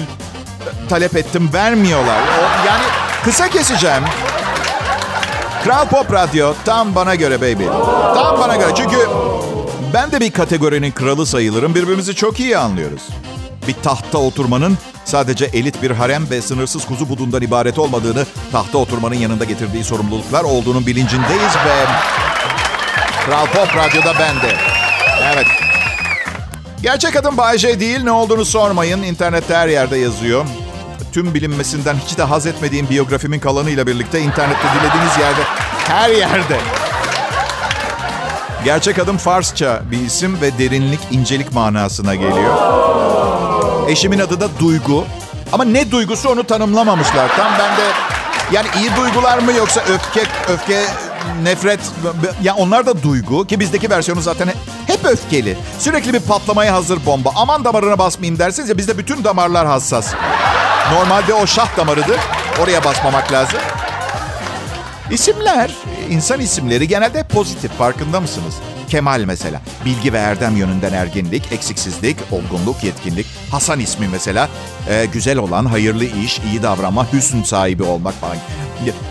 talep 0.89 1.15
ettim 1.15 1.49
vermiyorlar. 1.53 2.17
O, 2.19 2.67
yani 2.67 2.83
kısa 3.23 3.49
keseceğim. 3.49 4.03
Kral 5.63 5.85
Pop 5.85 6.13
Radyo 6.13 6.53
tam 6.65 6.95
bana 6.95 7.15
göre 7.15 7.41
baby. 7.41 7.63
Tam 8.15 8.39
bana 8.39 8.55
göre. 8.55 8.71
Çünkü 8.77 8.97
ben 9.93 10.11
de 10.11 10.19
bir 10.19 10.31
kategorinin 10.31 10.91
kralı 10.91 11.25
sayılırım. 11.25 11.75
Birbirimizi 11.75 12.15
çok 12.15 12.39
iyi 12.39 12.57
anlıyoruz. 12.57 13.01
Bir 13.67 13.73
tahta 13.83 14.17
oturmanın 14.17 14.77
sadece 15.05 15.45
elit 15.45 15.81
bir 15.81 15.91
harem 15.91 16.29
ve 16.29 16.41
sınırsız 16.41 16.85
kuzu 16.85 17.09
budundan 17.09 17.41
ibaret 17.41 17.79
olmadığını, 17.79 18.25
tahta 18.51 18.77
oturmanın 18.77 19.15
yanında 19.15 19.43
getirdiği 19.43 19.83
sorumluluklar 19.83 20.43
olduğunun 20.43 20.85
bilincindeyiz 20.85 21.55
ve 21.65 21.85
Kral 23.29 23.45
Pop 23.45 23.75
Radyo'da 23.75 24.19
bende. 24.19 24.55
Evet. 25.33 25.47
Gerçek 26.81 27.15
adım 27.15 27.37
Bay 27.37 27.57
J 27.57 27.79
değil. 27.79 28.03
Ne 28.03 28.11
olduğunu 28.11 28.45
sormayın. 28.45 29.03
İnternette 29.03 29.55
her 29.55 29.67
yerde 29.67 29.97
yazıyor. 29.97 30.45
Tüm 31.13 31.33
bilinmesinden 31.33 31.95
hiç 32.05 32.17
de 32.17 32.23
haz 32.23 32.45
etmediğim 32.45 32.89
biyografimin 32.89 33.39
kalanıyla 33.39 33.87
birlikte 33.87 34.19
internette 34.19 34.67
dilediğiniz 34.73 35.17
yerde, 35.17 35.41
her 35.87 36.09
yerde. 36.09 36.57
Gerçek 38.65 38.99
adım 38.99 39.17
Farsça 39.17 39.81
bir 39.91 39.99
isim 39.99 40.41
ve 40.41 40.57
derinlik, 40.57 40.99
incelik 41.11 41.53
manasına 41.53 42.15
geliyor. 42.15 42.55
Eşimin 43.89 44.19
adı 44.19 44.41
da 44.41 44.59
Duygu. 44.59 45.05
Ama 45.53 45.63
ne 45.63 45.91
duygusu 45.91 46.29
onu 46.29 46.43
tanımlamamışlar. 46.43 47.35
Tam 47.37 47.51
bende 47.51 47.81
yani 48.51 48.67
iyi 48.79 48.95
duygular 48.95 49.37
mı 49.37 49.53
yoksa 49.53 49.81
öfke, 49.81 50.23
öfke, 50.47 50.85
nefret. 51.43 51.79
Ya 52.43 52.55
onlar 52.55 52.85
da 52.85 53.03
duygu 53.03 53.47
ki 53.47 53.59
bizdeki 53.59 53.89
versiyonu 53.89 54.21
zaten 54.21 54.47
hep 54.87 55.05
öfkeli. 55.05 55.57
Sürekli 55.79 56.13
bir 56.13 56.19
patlamaya 56.19 56.73
hazır 56.73 57.05
bomba. 57.05 57.31
Aman 57.35 57.65
damarına 57.65 57.97
basmayayım 57.99 58.39
dersiniz 58.39 58.69
ya 58.69 58.77
bizde 58.77 58.97
bütün 58.97 59.23
damarlar 59.23 59.67
hassas. 59.67 60.13
Normalde 60.93 61.33
o 61.33 61.47
şah 61.47 61.77
damarıdır. 61.77 62.19
Oraya 62.63 62.83
basmamak 62.83 63.31
lazım. 63.31 63.59
İsimler, 65.11 65.71
insan 66.09 66.39
isimleri 66.39 66.87
genelde 66.87 67.23
pozitif 67.23 67.71
farkında 67.71 68.21
mısınız? 68.21 68.55
Kemal 68.89 69.23
mesela. 69.25 69.61
Bilgi 69.85 70.13
ve 70.13 70.17
erdem 70.17 70.55
yönünden 70.55 70.93
erginlik, 70.93 71.51
eksiksizlik, 71.51 72.17
olgunluk, 72.31 72.83
yetkinlik. 72.83 73.25
Hasan 73.51 73.79
ismi 73.79 74.07
mesela. 74.07 74.49
E, 74.89 75.05
güzel 75.05 75.37
olan, 75.37 75.65
hayırlı 75.65 76.05
iş, 76.05 76.39
iyi 76.39 76.63
davranma, 76.63 77.13
hüsn 77.13 77.43
sahibi 77.43 77.83
olmak 77.83 78.13
falan. 78.13 78.37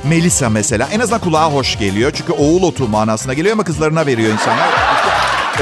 Melisa 0.05 0.49
mesela. 0.49 0.89
En 0.93 1.01
azından 1.01 1.21
kulağa 1.21 1.53
hoş 1.53 1.79
geliyor. 1.79 2.13
Çünkü 2.15 2.33
oğul 2.33 2.63
otu 2.63 2.89
manasına 2.89 3.35
geliyor 3.35 3.53
ama 3.53 3.65
kızlarına 3.65 4.07
veriyor 4.07 4.33
insanlar. 4.33 4.69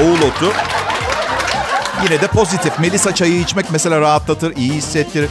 oğul 0.01 0.21
otu. 0.21 0.53
Yine 2.03 2.21
de 2.21 2.27
pozitif. 2.27 2.79
Melisa 2.79 3.15
çayı 3.15 3.39
içmek 3.39 3.71
mesela 3.71 4.01
rahatlatır, 4.01 4.55
iyi 4.55 4.73
hissettirir. 4.73 5.29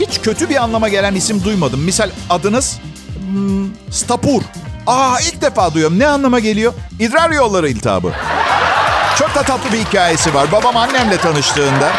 Hiç 0.00 0.20
kötü 0.20 0.48
bir 0.48 0.62
anlama 0.62 0.88
gelen 0.88 1.14
isim 1.14 1.44
duymadım. 1.44 1.80
Misal 1.80 2.10
adınız 2.30 2.78
hmm, 3.30 3.68
Stapur. 3.90 4.42
Aa 4.86 5.20
ilk 5.20 5.42
defa 5.42 5.74
duyuyorum. 5.74 5.98
Ne 5.98 6.06
anlama 6.06 6.38
geliyor? 6.38 6.72
İdrar 7.00 7.30
yolları 7.30 7.68
iltihabı. 7.68 8.12
Çok 9.18 9.34
da 9.34 9.42
tatlı 9.42 9.72
bir 9.72 9.78
hikayesi 9.78 10.34
var. 10.34 10.52
Babam 10.52 10.76
annemle 10.76 11.16
tanıştığında. 11.18 11.92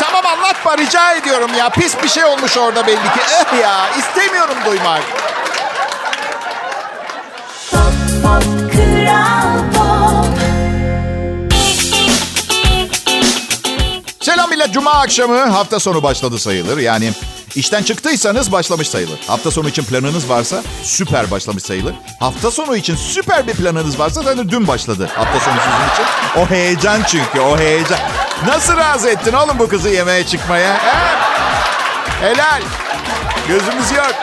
Tamam 0.00 0.26
anlatma 0.26 0.78
rica 0.78 1.12
ediyorum 1.12 1.50
ya. 1.58 1.68
Pis 1.70 2.02
bir 2.02 2.08
şey 2.08 2.24
olmuş 2.24 2.56
orada 2.56 2.86
belli 2.86 2.96
ki. 2.96 3.20
Eh 3.40 3.60
ya 3.62 3.90
istemiyorum 3.98 4.56
duymak. 4.66 5.02
Pop, 7.70 7.92
pop, 8.22 8.42
pop. 9.74 10.38
Selam 14.20 14.50
millet. 14.50 14.72
Cuma 14.72 14.90
akşamı 14.90 15.44
hafta 15.44 15.80
sonu 15.80 16.02
başladı 16.02 16.38
sayılır. 16.38 16.78
Yani 16.78 17.12
İşten 17.58 17.82
çıktıysanız 17.82 18.52
başlamış 18.52 18.88
sayılır. 18.88 19.18
Hafta 19.26 19.50
sonu 19.50 19.68
için 19.68 19.84
planınız 19.84 20.28
varsa 20.28 20.62
süper 20.82 21.30
başlamış 21.30 21.62
sayılır. 21.62 21.94
Hafta 22.20 22.50
sonu 22.50 22.76
için 22.76 22.96
süper 22.96 23.46
bir 23.46 23.52
planınız 23.52 23.98
varsa 23.98 24.22
zaten 24.22 24.48
dün 24.48 24.66
başladı. 24.68 25.10
Hafta 25.14 25.40
sonu 25.40 25.54
sizin 25.54 25.92
için. 25.92 26.40
O 26.40 26.46
heyecan 26.46 27.02
çünkü 27.02 27.40
o 27.40 27.58
heyecan. 27.58 27.98
Nasıl 28.46 28.76
razı 28.76 29.08
ettin 29.08 29.32
oğlum 29.32 29.58
bu 29.58 29.68
kızı 29.68 29.88
yemeğe 29.88 30.26
çıkmaya? 30.26 30.74
He? 30.74 30.92
Helal. 32.20 32.62
Gözümüz 33.48 33.90
yok. 33.90 34.14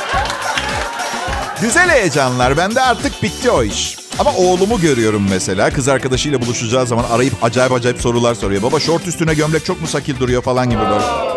Güzel 1.62 1.90
heyecanlar. 1.90 2.58
Bende 2.58 2.82
artık 2.82 3.24
bitti 3.24 3.52
o 3.52 3.64
iş. 3.64 3.98
Ama 4.20 4.34
oğlumu 4.34 4.82
görüyorum 4.82 5.28
mesela. 5.30 5.70
Kız 5.70 5.88
arkadaşıyla 5.88 6.42
buluşacağı 6.42 6.88
zaman 6.88 7.04
arayıp 7.12 7.34
acayip 7.44 7.72
acayip 7.72 8.02
sorular 8.02 8.36
soruyor. 8.36 8.64
Baba 8.64 8.80
şort 8.80 9.08
üstüne 9.08 9.34
gömlek 9.34 9.66
çok 9.66 9.82
mu 9.82 9.88
sakil 9.88 10.20
duruyor 10.20 10.42
falan 10.42 10.70
gibi 10.70 10.82
böyle. 10.82 11.35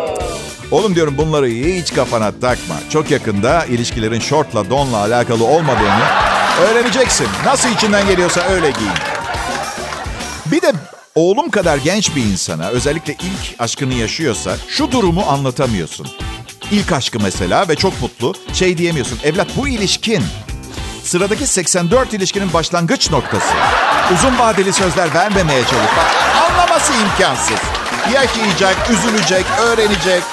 Oğlum 0.71 0.95
diyorum 0.95 1.17
bunları 1.17 1.47
hiç 1.47 1.93
kafana 1.93 2.31
takma. 2.31 2.75
Çok 2.89 3.11
yakında 3.11 3.65
ilişkilerin 3.65 4.19
şortla, 4.19 4.69
donla 4.69 4.97
alakalı 4.97 5.45
olmadığını 5.45 6.03
öğreneceksin. 6.61 7.27
Nasıl 7.45 7.69
içinden 7.69 8.07
geliyorsa 8.07 8.41
öyle 8.41 8.71
giyin. 8.71 8.91
Bir 10.45 10.61
de 10.61 10.73
oğlum 11.15 11.49
kadar 11.49 11.77
genç 11.77 12.15
bir 12.15 12.23
insana 12.23 12.67
özellikle 12.67 13.13
ilk 13.13 13.59
aşkını 13.59 13.93
yaşıyorsa 13.93 14.55
şu 14.67 14.91
durumu 14.91 15.23
anlatamıyorsun. 15.29 16.07
İlk 16.71 16.91
aşkı 16.91 17.19
mesela 17.19 17.67
ve 17.67 17.75
çok 17.75 18.01
mutlu 18.01 18.33
şey 18.53 18.77
diyemiyorsun. 18.77 19.19
Evlat 19.23 19.47
bu 19.57 19.67
ilişkin 19.67 20.23
sıradaki 21.03 21.47
84 21.47 22.13
ilişkinin 22.13 22.53
başlangıç 22.53 23.11
noktası. 23.11 23.53
Uzun 24.13 24.39
vadeli 24.39 24.73
sözler 24.73 25.13
vermemeye 25.13 25.61
çalış. 25.63 25.91
Anlaması 26.49 26.93
imkansız. 26.93 27.59
Yaşayacak, 28.13 28.89
üzülecek, 28.89 29.45
öğrenecek. 29.61 30.23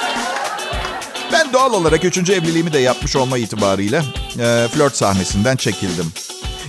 Ben 1.33 1.53
doğal 1.53 1.73
olarak 1.73 2.05
üçüncü 2.05 2.33
evliliğimi 2.33 2.73
de 2.73 2.79
yapmış 2.79 3.17
olma 3.17 3.39
itibarıyla 3.39 4.03
e, 4.39 4.69
flört 4.75 4.97
sahnesinden 4.97 5.57
çekildim. 5.57 6.13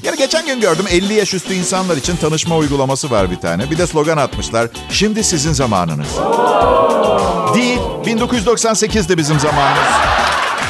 Yani 0.03 0.17
geçen 0.17 0.45
gün 0.45 0.61
gördüm 0.61 0.85
50 0.89 1.13
yaş 1.13 1.33
üstü 1.33 1.53
insanlar 1.53 1.97
için 1.97 2.15
tanışma 2.15 2.55
uygulaması 2.55 3.11
var 3.11 3.31
bir 3.31 3.35
tane. 3.39 3.71
Bir 3.71 3.77
de 3.77 3.87
slogan 3.87 4.17
atmışlar. 4.17 4.67
Şimdi 4.89 5.23
sizin 5.23 5.53
zamanınız. 5.53 6.07
Değil. 7.55 7.79
1998'de 8.05 9.17
bizim 9.17 9.39
zamanımız. 9.39 9.83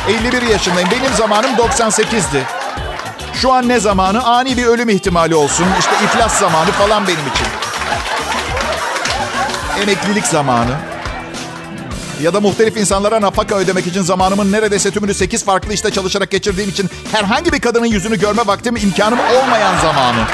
51 0.08 0.42
yaşındayım. 0.42 0.90
Benim 0.92 1.14
zamanım 1.14 1.52
98'di. 1.52 2.44
Şu 3.34 3.52
an 3.54 3.68
ne 3.68 3.80
zamanı? 3.80 4.24
Ani 4.24 4.58
bir 4.58 4.66
ölüm 4.66 4.90
ihtimali 4.90 5.36
olsun. 5.36 5.66
İşte 5.80 5.92
iflas 6.06 6.40
zamanı 6.40 6.72
falan 6.72 7.08
benim 7.08 7.28
için. 7.28 7.48
Emeklilik 9.82 10.26
zamanı. 10.26 10.76
Ya 12.24 12.34
da 12.34 12.40
muhtelif 12.42 12.78
insanlara 12.78 13.22
nafaka 13.22 13.56
ödemek 13.56 13.88
için 13.88 14.02
zamanımın 14.02 14.52
neredeyse 14.52 14.92
tümünü 14.92 15.14
8 15.14 15.46
farklı 15.46 15.74
işte 15.74 15.92
çalışarak 15.92 16.32
geçirdiğim 16.32 16.70
için 16.70 16.90
herhangi 17.12 17.54
bir 17.54 17.60
kadının 17.60 17.86
yüzünü 17.86 18.20
görme 18.20 18.48
vaktim 18.48 18.76
imkanım 18.76 19.20
olmayan 19.20 19.78
zamanı. 19.82 20.26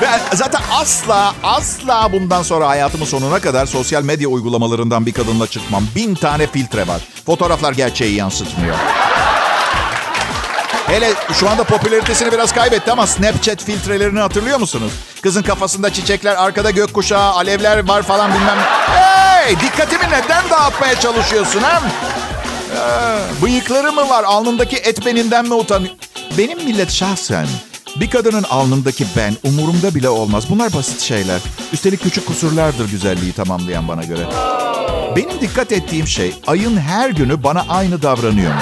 Ve 0.00 0.06
zaten 0.34 0.60
asla 0.72 1.34
asla 1.42 2.12
bundan 2.12 2.42
sonra 2.42 2.68
hayatımın 2.68 3.04
sonuna 3.06 3.40
kadar 3.40 3.66
sosyal 3.66 4.02
medya 4.02 4.28
uygulamalarından 4.28 5.06
bir 5.06 5.12
kadınla 5.12 5.46
çıkmam. 5.46 5.84
Bin 5.96 6.14
tane 6.14 6.46
filtre 6.46 6.88
var. 6.88 7.00
Fotoğraflar 7.26 7.72
gerçeği 7.72 8.14
yansıtmıyor. 8.14 8.76
Hele 10.86 11.12
şu 11.32 11.50
anda 11.50 11.64
popülaritesini 11.64 12.32
biraz 12.32 12.52
kaybetti 12.52 12.92
ama 12.92 13.06
Snapchat 13.06 13.64
filtrelerini 13.64 14.20
hatırlıyor 14.20 14.58
musunuz? 14.58 14.92
Kızın 15.22 15.42
kafasında 15.42 15.92
çiçekler, 15.92 16.36
arkada 16.36 16.70
gökkuşağı, 16.70 17.32
alevler 17.32 17.88
var 17.88 18.02
falan 18.02 18.34
bilmem. 18.34 18.58
Hey, 19.42 19.60
dikkatimi 19.60 20.04
neden 20.04 20.50
dağıtmaya 20.50 21.00
çalışıyorsun 21.00 21.60
hem? 21.60 21.82
Ee, 22.76 23.42
bıyıkları 23.42 23.92
mı 23.92 24.08
var? 24.08 24.24
Alnındaki 24.24 24.76
et 24.76 25.06
beninden 25.06 25.48
mi 25.48 25.54
utanıyor? 25.54 25.94
Benim 26.38 26.64
millet 26.64 26.90
şahsen 26.90 27.46
bir 27.96 28.10
kadının 28.10 28.42
alnındaki 28.42 29.06
ben 29.16 29.36
umurumda 29.44 29.94
bile 29.94 30.08
olmaz. 30.08 30.44
Bunlar 30.50 30.72
basit 30.72 31.00
şeyler. 31.00 31.40
Üstelik 31.72 32.02
küçük 32.02 32.26
kusurlardır 32.26 32.90
güzelliği 32.90 33.32
tamamlayan 33.32 33.88
bana 33.88 34.04
göre. 34.04 34.26
Benim 35.16 35.40
dikkat 35.40 35.72
ettiğim 35.72 36.06
şey 36.06 36.34
ayın 36.46 36.76
her 36.76 37.10
günü 37.10 37.42
bana 37.42 37.64
aynı 37.68 38.02
davranıyor. 38.02 38.52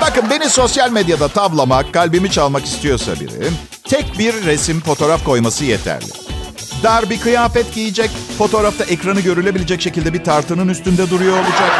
Bakın 0.00 0.30
beni 0.30 0.50
sosyal 0.50 0.90
medyada 0.90 1.28
tavlamak, 1.28 1.94
kalbimi 1.94 2.30
çalmak 2.30 2.64
istiyorsa 2.64 3.20
biri, 3.20 3.50
tek 3.84 4.18
bir 4.18 4.44
resim 4.44 4.80
fotoğraf 4.80 5.24
koyması 5.24 5.64
yeterli. 5.64 6.21
Dar 6.82 7.10
bir 7.10 7.20
kıyafet 7.20 7.74
giyecek, 7.74 8.10
fotoğrafta 8.38 8.84
ekranı 8.84 9.20
görülebilecek 9.20 9.82
şekilde 9.82 10.12
bir 10.12 10.24
tartının 10.24 10.68
üstünde 10.68 11.10
duruyor 11.10 11.38
olacak. 11.38 11.70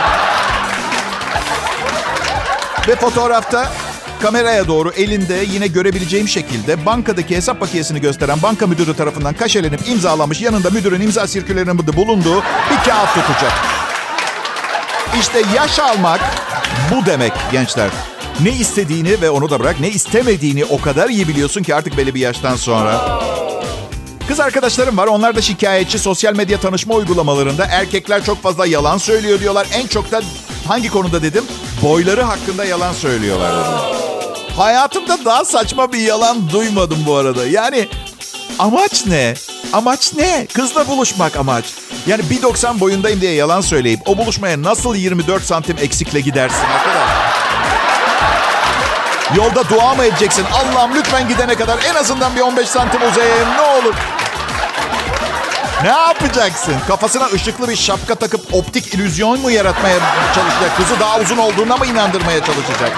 Ve 2.89 2.97
fotoğrafta 2.97 3.73
kameraya 4.23 4.69
doğru 4.69 4.91
elinde 4.91 5.45
yine 5.53 5.67
görebileceğim 5.67 6.29
şekilde 6.29 6.87
bankadaki 6.87 7.37
hesap 7.37 7.61
bakiyesini 7.61 8.01
gösteren 8.01 8.43
banka 8.43 8.67
müdürü 8.67 8.97
tarafından 8.97 9.35
kaşelenip 9.35 9.89
imzalanmış 9.89 10.41
yanında 10.41 10.71
müdürün 10.71 11.01
imza 11.01 11.27
sirkülerinin 11.27 11.79
bulunduğu 11.79 12.39
bir 12.41 12.91
kağıt 12.91 13.15
tutacak. 13.15 13.53
İşte 15.21 15.43
yaş 15.57 15.79
almak 15.79 16.21
bu 16.91 17.07
demek 17.07 17.33
gençler. 17.53 17.91
Ne 18.43 18.51
istediğini 18.51 19.21
ve 19.21 19.31
onu 19.31 19.51
da 19.51 19.61
bırak 19.61 19.81
ne 19.81 19.89
istemediğini 19.89 20.65
o 20.65 20.81
kadar 20.81 21.09
iyi 21.09 21.29
biliyorsun 21.29 21.63
ki 21.63 21.75
artık 21.75 21.97
belli 21.97 22.15
bir 22.15 22.21
yaştan 22.21 22.57
sonra. 22.57 23.23
Kız 24.33 24.41
arkadaşlarım 24.41 24.97
var. 24.97 25.07
Onlar 25.07 25.37
da 25.37 25.41
şikayetçi. 25.43 25.99
Sosyal 25.99 26.35
medya 26.35 26.61
tanışma 26.61 26.95
uygulamalarında 26.95 27.65
erkekler 27.65 28.25
çok 28.25 28.43
fazla 28.43 28.67
yalan 28.67 28.99
söylüyor 28.99 29.41
diyorlar. 29.41 29.67
En 29.75 29.87
çok 29.87 30.11
da 30.13 30.21
hangi 30.69 30.89
konuda 30.89 31.23
dedim? 31.23 31.45
Boyları 31.83 32.23
hakkında 32.23 32.65
yalan 32.65 32.93
söylüyorlar 32.93 33.53
dedim. 33.53 33.99
Hayatımda 34.57 35.25
daha 35.25 35.45
saçma 35.45 35.93
bir 35.93 35.99
yalan 35.99 36.51
duymadım 36.51 36.99
bu 37.07 37.17
arada. 37.17 37.47
Yani 37.47 37.89
amaç 38.59 39.07
ne? 39.07 39.35
Amaç 39.73 40.15
ne? 40.15 40.47
Kızla 40.55 40.89
buluşmak 40.89 41.37
amaç. 41.37 41.65
Yani 42.07 42.23
1.90 42.23 42.81
boyundayım 42.81 43.21
diye 43.21 43.35
yalan 43.35 43.61
söyleyip 43.61 44.01
o 44.09 44.19
buluşmaya 44.19 44.63
nasıl 44.63 44.95
24 44.95 45.43
santim 45.43 45.77
eksikle 45.79 46.21
gidersin 46.21 46.65
arkadaş? 46.65 47.11
Yolda 49.37 49.69
dua 49.69 49.95
mı 49.95 50.05
edeceksin? 50.05 50.45
Allah'ım 50.53 50.95
lütfen 50.95 51.29
gidene 51.29 51.55
kadar 51.55 51.79
en 51.91 51.95
azından 51.95 52.37
bir 52.37 52.41
15 52.41 52.69
santim 52.69 53.01
uzayayım 53.09 53.49
ne 53.57 53.61
olur. 53.61 53.95
Ne 55.83 55.89
yapacaksın? 55.89 56.75
Kafasına 56.89 57.27
ışıklı 57.27 57.69
bir 57.69 57.77
şapka 57.77 58.15
takıp 58.15 58.55
optik 58.55 58.95
illüzyon 58.95 59.41
mu 59.41 59.51
yaratmaya 59.51 59.99
çalışacak? 60.35 60.77
Kızı 60.77 61.01
daha 61.01 61.21
uzun 61.21 61.37
olduğuna 61.37 61.77
mı 61.77 61.87
inandırmaya 61.87 62.45
çalışacak? 62.45 62.93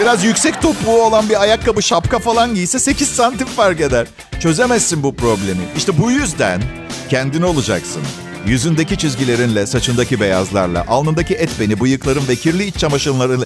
Biraz 0.00 0.24
yüksek 0.24 0.62
topuğu 0.62 1.02
olan 1.02 1.28
bir 1.28 1.40
ayakkabı, 1.40 1.82
şapka 1.82 2.18
falan 2.18 2.54
giyse 2.54 2.78
8 2.78 3.08
santim 3.08 3.46
fark 3.46 3.80
eder. 3.80 4.06
Çözemezsin 4.40 5.02
bu 5.02 5.16
problemi. 5.16 5.60
İşte 5.76 5.98
bu 5.98 6.10
yüzden 6.10 6.62
kendini 7.08 7.44
olacaksın. 7.44 8.02
Yüzündeki 8.46 8.98
çizgilerinle, 8.98 9.66
saçındaki 9.66 10.20
beyazlarla, 10.20 10.84
alnındaki 10.88 11.34
et 11.34 11.50
beni, 11.60 11.80
bıyıkların 11.80 12.28
ve 12.28 12.36
kirli 12.36 12.64
iç 12.64 12.76
çamaşırlarıyla... 12.76 13.44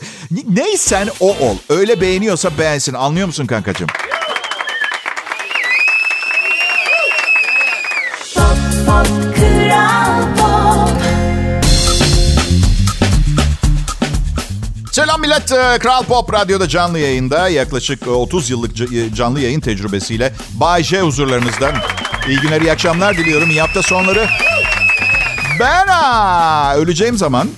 Neysen 0.48 1.08
o 1.20 1.28
ol. 1.28 1.56
Öyle 1.68 2.00
beğeniyorsa 2.00 2.58
beğensin. 2.58 2.94
Anlıyor 2.94 3.26
musun 3.26 3.46
kankacığım? 3.46 3.88
Millet. 15.22 15.52
Ee, 15.52 15.78
Kral 15.78 16.02
Pop 16.02 16.32
Radyo'da 16.32 16.68
canlı 16.68 16.98
yayında 16.98 17.48
yaklaşık 17.48 18.08
30 18.08 18.50
e, 18.50 18.52
yıllık 18.52 18.80
e, 18.80 19.14
canlı 19.14 19.40
yayın 19.40 19.60
tecrübesiyle 19.60 20.32
Bay 20.54 20.82
J 20.82 21.00
huzurlarınızda. 21.00 21.72
İyi 22.28 22.40
günler, 22.40 22.60
iyi 22.60 22.72
akşamlar 22.72 23.16
diliyorum. 23.16 23.50
İyi 23.50 23.60
hafta 23.60 23.82
sonları. 23.82 24.28
Ben 25.60 25.86
ha, 25.86 26.74
öleceğim 26.76 27.18
zaman 27.18 27.48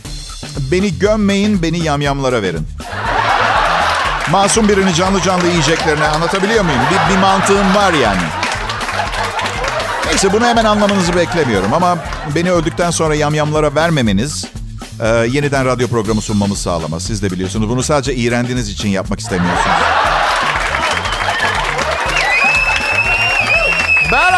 beni 0.73 0.99
gömmeyin, 0.99 1.62
beni 1.62 1.85
yamyamlara 1.85 2.42
verin. 2.42 2.66
Masum 4.30 4.68
birini 4.68 4.95
canlı 4.95 5.23
canlı 5.23 5.47
yiyeceklerini 5.49 6.04
anlatabiliyor 6.04 6.65
muyum? 6.65 6.80
Bir, 6.91 7.15
bir 7.15 7.21
mantığım 7.21 7.75
var 7.75 7.93
yani. 7.93 8.23
Neyse 10.06 10.32
bunu 10.32 10.47
hemen 10.47 10.65
anlamanızı 10.65 11.17
beklemiyorum 11.17 11.75
ama 11.75 11.99
beni 12.34 12.52
öldükten 12.52 12.91
sonra 12.91 13.15
yamyamlara 13.15 13.75
vermemeniz 13.75 14.45
e, 15.00 15.07
yeniden 15.09 15.65
radyo 15.65 15.89
programı 15.89 16.21
sunmamı 16.21 16.57
sağlamaz. 16.57 17.02
Siz 17.02 17.23
de 17.23 17.30
biliyorsunuz. 17.30 17.69
Bunu 17.69 17.83
sadece 17.83 18.15
iğrendiğiniz 18.15 18.69
için 18.69 18.89
yapmak 18.89 19.21
istemiyorsunuz. 19.21 19.76
Ben 24.13 24.35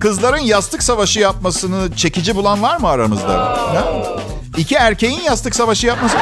kızların 0.00 0.38
yastık 0.38 0.82
savaşı 0.82 1.20
yapmasını 1.20 1.96
çekici 1.96 2.36
bulan 2.36 2.62
var 2.62 2.76
mı 2.76 2.88
aramızda? 2.88 3.38
Ha? 3.38 3.84
İki 4.56 4.74
erkeğin 4.74 5.20
yastık 5.20 5.56
savaşı 5.56 5.86
yapması... 5.86 6.16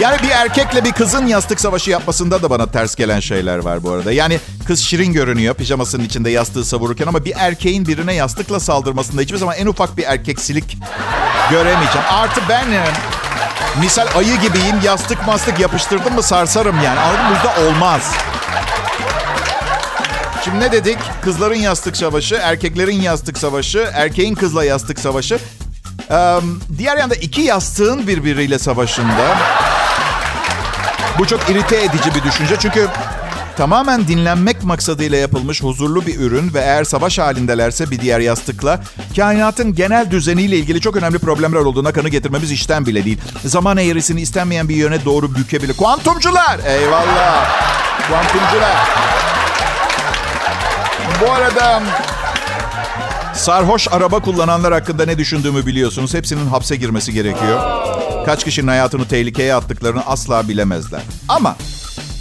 Yani 0.00 0.22
bir 0.22 0.30
erkekle 0.30 0.84
bir 0.84 0.92
kızın 0.92 1.26
yastık 1.26 1.60
savaşı 1.60 1.90
yapmasında 1.90 2.42
da 2.42 2.50
bana 2.50 2.66
ters 2.66 2.94
gelen 2.94 3.20
şeyler 3.20 3.58
var 3.58 3.82
bu 3.82 3.90
arada. 3.90 4.12
Yani 4.12 4.40
kız 4.66 4.80
şirin 4.80 5.12
görünüyor 5.12 5.54
pijamasının 5.54 6.04
içinde 6.04 6.30
yastığı 6.30 6.64
savururken 6.64 7.06
ama 7.06 7.24
bir 7.24 7.32
erkeğin 7.36 7.86
birine 7.86 8.14
yastıkla 8.14 8.60
saldırmasında 8.60 9.22
hiçbir 9.22 9.36
zaman 9.36 9.56
en 9.56 9.66
ufak 9.66 9.96
bir 9.96 10.04
erkeksilik 10.04 10.78
göremeyeceğim. 11.50 12.06
Artı 12.10 12.40
ben 12.48 12.72
e, 12.72 12.84
misal 13.80 14.06
ayı 14.16 14.40
gibiyim 14.40 14.76
yastık 14.84 15.26
mastık 15.26 15.60
yapıştırdım 15.60 16.14
mı 16.14 16.22
sarsarım 16.22 16.76
yani. 16.84 17.00
Anladın 17.00 17.24
mı? 17.24 17.68
Olmaz. 17.68 18.12
Şimdi 20.44 20.60
ne 20.60 20.72
dedik? 20.72 20.98
Kızların 21.22 21.54
yastık 21.54 21.96
savaşı, 21.96 22.34
erkeklerin 22.34 23.02
yastık 23.02 23.38
savaşı, 23.38 23.90
erkeğin 23.94 24.34
kızla 24.34 24.64
yastık 24.64 24.98
savaşı. 24.98 25.38
Ee, 26.10 26.36
diğer 26.78 26.96
yanda 26.96 27.14
iki 27.14 27.40
yastığın 27.40 28.06
birbiriyle 28.06 28.58
savaşında. 28.58 29.36
Bu 31.20 31.26
çok 31.26 31.50
irite 31.50 31.76
edici 31.76 32.14
bir 32.14 32.22
düşünce 32.22 32.56
çünkü 32.58 32.88
tamamen 33.56 34.08
dinlenmek 34.08 34.64
maksadıyla 34.64 35.18
yapılmış 35.18 35.62
huzurlu 35.62 36.06
bir 36.06 36.20
ürün 36.20 36.54
ve 36.54 36.60
eğer 36.60 36.84
savaş 36.84 37.18
halindelerse 37.18 37.90
bir 37.90 38.00
diğer 38.00 38.20
yastıkla 38.20 38.80
kainatın 39.16 39.74
genel 39.74 40.10
düzeniyle 40.10 40.56
ilgili 40.56 40.80
çok 40.80 40.96
önemli 40.96 41.18
problemler 41.18 41.58
olduğuna 41.58 41.92
kanı 41.92 42.08
getirmemiz 42.08 42.52
işten 42.52 42.86
bile 42.86 43.04
değil. 43.04 43.20
Zaman 43.44 43.76
eğrisini 43.76 44.20
istenmeyen 44.20 44.68
bir 44.68 44.76
yöne 44.76 45.04
doğru 45.04 45.34
bükebilir. 45.34 45.76
Kuantumcular! 45.76 46.58
Eyvallah! 46.66 47.48
Kuantumcular! 48.08 48.76
Bu 51.20 51.32
arada 51.32 51.82
sarhoş 53.34 53.88
araba 53.90 54.20
kullananlar 54.20 54.72
hakkında 54.72 55.04
ne 55.04 55.18
düşündüğümü 55.18 55.66
biliyorsunuz. 55.66 56.14
Hepsinin 56.14 56.46
hapse 56.46 56.76
girmesi 56.76 57.12
gerekiyor. 57.12 57.60
Kaç 58.26 58.44
kişinin 58.44 58.68
hayatını 58.68 59.08
tehlikeye 59.08 59.54
attıklarını 59.54 60.06
asla 60.06 60.48
bilemezler. 60.48 61.02
Ama 61.28 61.56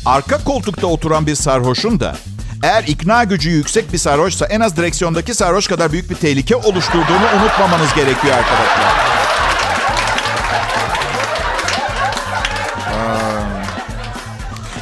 arka 0.06 0.44
koltukta 0.44 0.88
oturan 0.88 1.28
bir 1.28 1.36
sarhoşun 1.36 2.00
da 2.00 2.16
eğer 2.64 2.84
ikna 2.84 3.24
gücü 3.24 3.50
yüksek 3.50 3.94
bir 3.94 3.98
sarhoşsa 3.98 4.46
en 4.46 4.60
az 4.60 4.78
direksiyondaki 4.78 5.34
sarhoş 5.34 5.68
kadar 5.68 5.92
büyük 5.92 6.10
bir 6.10 6.16
tehlike 6.16 6.56
oluşturduğunu 6.56 7.28
unutmamanız 7.42 7.94
gerekiyor 7.96 8.36
arkadaşlar. 8.38 9.10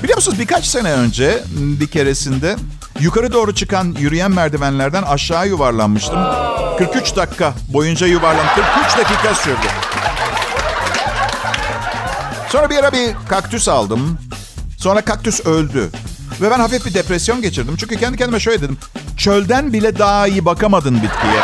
Biliyor 0.04 0.18
musunuz 0.18 0.40
birkaç 0.40 0.66
sene 0.66 0.92
önce 0.92 1.44
bir 1.58 1.88
keresinde 1.88 2.56
yukarı 3.00 3.34
doğru 3.34 3.56
çıkan 3.56 3.96
yürüyen 4.00 4.32
merdivenlerden 4.32 5.04
aşağı 5.04 5.48
yuvarlanmıştım. 5.48 6.20
43 6.78 7.16
dakika 7.16 7.54
boyunca 7.68 8.08
yuvarlandım. 8.08 8.64
43 8.76 8.98
dakika 8.98 9.36
sürdü. 9.36 9.68
Sonra 12.50 12.70
bir 12.70 12.78
ara 12.78 12.92
bir 12.92 13.16
kaktüs 13.30 13.68
aldım. 13.68 14.18
Sonra 14.78 15.02
kaktüs 15.02 15.46
öldü. 15.46 15.90
Ve 16.42 16.52
ben 16.52 16.60
hafif 16.60 16.86
bir 16.86 16.94
depresyon 16.94 17.42
geçirdim. 17.42 17.76
Çünkü 17.78 18.00
kendi 18.00 18.18
kendime 18.18 18.40
şöyle 18.40 18.62
dedim. 18.62 18.78
Çölden 19.18 19.74
bile 19.74 20.00
daha 20.00 20.28
iyi 20.28 20.46
bakamadın 20.46 20.96
bitkiye. 20.96 21.42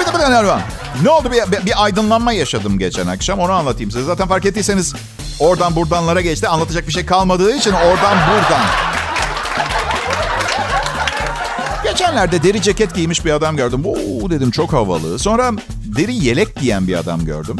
Bir 0.00 0.04
de 0.04 0.32
de 0.32 0.58
ne 1.02 1.10
oldu? 1.10 1.32
Bir, 1.32 1.66
bir 1.66 1.84
aydınlanma 1.84 2.32
yaşadım 2.32 2.78
geçen 2.78 3.06
akşam. 3.06 3.38
Onu 3.38 3.52
anlatayım 3.52 3.90
size. 3.90 4.04
Zaten 4.04 4.28
fark 4.28 4.46
ettiyseniz 4.46 4.94
oradan 5.38 5.76
buradanlara 5.76 6.20
geçti. 6.20 6.48
Anlatacak 6.48 6.86
bir 6.88 6.92
şey 6.92 7.06
kalmadığı 7.06 7.54
için 7.56 7.72
oradan 7.72 8.18
buradan. 8.30 8.89
Geçenlerde 11.90 12.42
deri 12.42 12.62
ceket 12.62 12.94
giymiş 12.94 13.24
bir 13.24 13.30
adam 13.30 13.56
gördüm. 13.56 13.84
Oo 13.86 14.30
dedim 14.30 14.50
çok 14.50 14.72
havalı. 14.72 15.18
Sonra 15.18 15.52
deri 15.96 16.14
yelek 16.14 16.56
giyen 16.56 16.88
bir 16.88 16.94
adam 16.94 17.24
gördüm. 17.24 17.56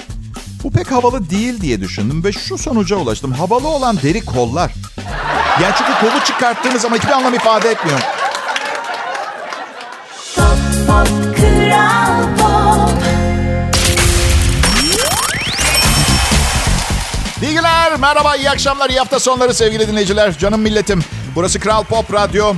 Bu 0.64 0.71
pek 0.71 0.93
havalı 0.93 1.31
değil 1.31 1.61
diye 1.61 1.81
düşündüm 1.81 2.25
ve 2.25 2.33
şu 2.33 2.59
sonuca 2.59 2.97
ulaştım. 2.97 3.33
Havalı 3.33 3.69
olan 3.69 3.97
deri 4.03 4.25
kollar. 4.25 4.73
Yani 5.62 5.75
çünkü 5.79 5.93
kolu 6.01 6.25
çıkarttığınız 6.25 6.85
ama 6.85 6.97
hiçbir 6.97 7.11
anlam 7.11 7.35
ifade 7.35 7.71
etmiyor. 7.71 8.01
Pop. 10.87 11.09
Bilgiler, 17.43 17.97
merhaba, 17.99 18.37
iyi 18.37 18.51
akşamlar, 18.51 18.90
iyi 18.90 18.99
hafta 18.99 19.21
sonları 19.21 19.55
sevgili 19.55 19.88
dinleyiciler, 19.88 20.38
canım 20.38 20.61
milletim. 20.61 21.05
Burası 21.35 21.61
Kral 21.61 21.85
Pop 21.85 22.12
Radyo. 22.14 22.55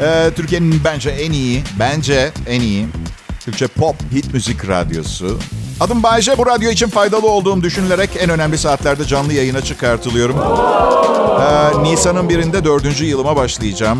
Ee, 0.00 0.30
Türkiye'nin 0.36 0.80
bence 0.84 1.10
en 1.10 1.32
iyi, 1.32 1.62
bence 1.78 2.30
en 2.46 2.60
iyi 2.60 2.86
Türkçe 3.40 3.66
pop 3.66 3.96
hit 4.12 4.34
müzik 4.34 4.68
radyosu. 4.68 5.38
Adım 5.80 6.02
Bayce. 6.02 6.38
Bu 6.38 6.46
radyo 6.46 6.70
için 6.70 6.88
faydalı 6.88 7.28
olduğum 7.28 7.62
düşünülerek 7.62 8.10
en 8.18 8.30
önemli 8.30 8.58
saatlerde 8.58 9.04
canlı 9.04 9.32
yayına 9.32 9.60
çıkartılıyorum. 9.60 10.36
Ee, 11.40 11.82
Nisan'ın 11.82 12.28
birinde 12.28 12.64
dördüncü 12.64 13.04
yılıma 13.04 13.36
başlayacağım. 13.36 13.98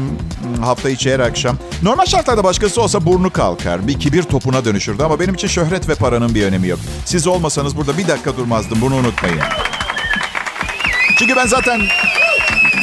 Hafta 0.60 0.90
içi 0.90 1.12
her 1.12 1.20
akşam. 1.20 1.56
Normal 1.82 2.06
şartlarda 2.06 2.44
başkası 2.44 2.82
olsa 2.82 3.06
burnu 3.06 3.30
kalkar. 3.30 3.88
Bir 3.88 4.00
kibir 4.00 4.22
topuna 4.22 4.64
dönüşürdü 4.64 5.02
ama 5.02 5.20
benim 5.20 5.34
için 5.34 5.48
şöhret 5.48 5.88
ve 5.88 5.94
paranın 5.94 6.34
bir 6.34 6.44
önemi 6.44 6.68
yok. 6.68 6.80
Siz 7.04 7.26
olmasanız 7.26 7.76
burada 7.76 7.98
bir 7.98 8.08
dakika 8.08 8.36
durmazdım. 8.36 8.80
Bunu 8.80 8.94
unutmayın. 8.94 9.38
Çünkü 11.18 11.36
ben 11.36 11.46
zaten 11.46 11.80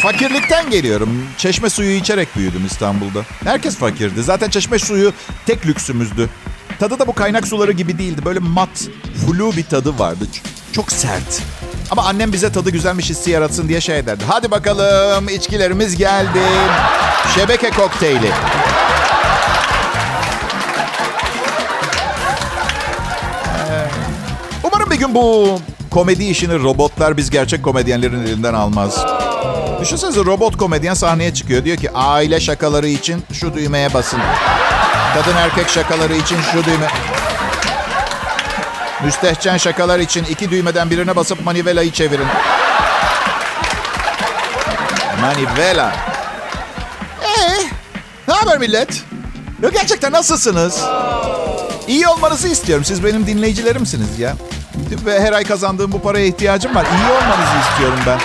fakirlikten 0.02 0.70
geliyorum. 0.70 1.10
Çeşme 1.38 1.70
suyu 1.70 1.92
içerek 1.92 2.36
büyüdüm 2.36 2.66
İstanbul'da. 2.66 3.22
Herkes 3.44 3.76
fakirdi. 3.76 4.24
Zaten 4.24 4.50
çeşme 4.50 4.80
suyu 4.80 5.14
tek 5.46 5.66
lüksümüzdü. 5.66 6.30
Tadı 6.80 7.00
da 7.00 7.08
bu 7.08 7.14
kaynak 7.14 7.48
suları 7.48 7.72
gibi 7.72 7.98
değildi. 7.98 8.26
Böyle 8.26 8.40
mat, 8.40 8.88
flu 9.26 9.56
bir 9.56 9.64
tadı 9.64 10.00
vardı. 10.00 10.26
Çok 10.72 10.92
sert. 10.92 11.42
Ama 11.92 12.04
annem 12.04 12.34
bize 12.34 12.52
tadı 12.52 12.70
güzelmiş 12.70 13.10
hissi 13.10 13.32
yaratsın 13.32 13.70
diye 13.70 13.82
şey 13.82 14.06
derdi. 14.06 14.24
Hadi 14.28 14.52
bakalım 14.52 15.30
içkilerimiz 15.30 15.98
geldi. 15.98 16.40
Şebeke 17.36 17.70
kokteyli. 17.70 18.32
Umarım 24.64 24.92
bir 24.92 24.96
gün 24.96 25.16
bu 25.16 25.60
komedi 25.92 26.26
işini 26.26 26.60
robotlar 26.60 27.18
biz 27.18 27.30
gerçek 27.30 27.64
komedyenlerin 27.64 28.20
elinden 28.28 28.54
almaz. 28.54 29.06
Düşünsenize 29.88 30.26
robot 30.26 30.58
komedyen 30.58 30.94
sahneye 30.94 31.34
çıkıyor. 31.34 31.66
Diyor 31.66 31.78
ki 31.78 31.92
aile 31.92 32.40
şakaları 32.40 32.88
için 32.88 33.24
şu 33.34 33.54
düğmeye 33.54 33.94
basın. 33.94 34.20
Kadın 35.14 35.38
erkek 35.38 35.70
şakaları 35.70 36.16
için 36.16 36.38
şu 36.52 36.66
düğme. 36.66 36.88
Müstehcen 39.04 39.58
şakalar 39.58 40.00
için 40.00 40.24
iki 40.24 40.52
düğmeden 40.52 40.90
birine 40.90 41.16
basıp 41.16 41.46
manivelayı 41.46 41.92
çevirin. 41.92 42.28
Manivela. 45.22 45.96
Ee, 47.24 47.64
ne 48.28 48.34
haber 48.34 48.58
millet? 48.58 49.04
Ya 49.62 49.70
gerçekten 49.70 50.12
nasılsınız? 50.12 50.84
İyi 51.88 52.08
olmanızı 52.08 52.48
istiyorum. 52.48 52.86
Siz 52.86 53.04
benim 53.04 53.28
dinleyicilerimsiniz 53.28 54.20
ya. 54.20 54.36
Ve 55.06 55.22
her 55.22 55.34
ay 55.34 55.44
kazandığım 55.44 55.92
bu 55.92 56.02
paraya 56.02 56.26
ihtiyacım 56.26 56.76
var. 56.76 56.86
İyi 56.86 57.12
olmanızı 57.12 57.70
istiyorum 57.72 58.00
ben. 58.08 58.20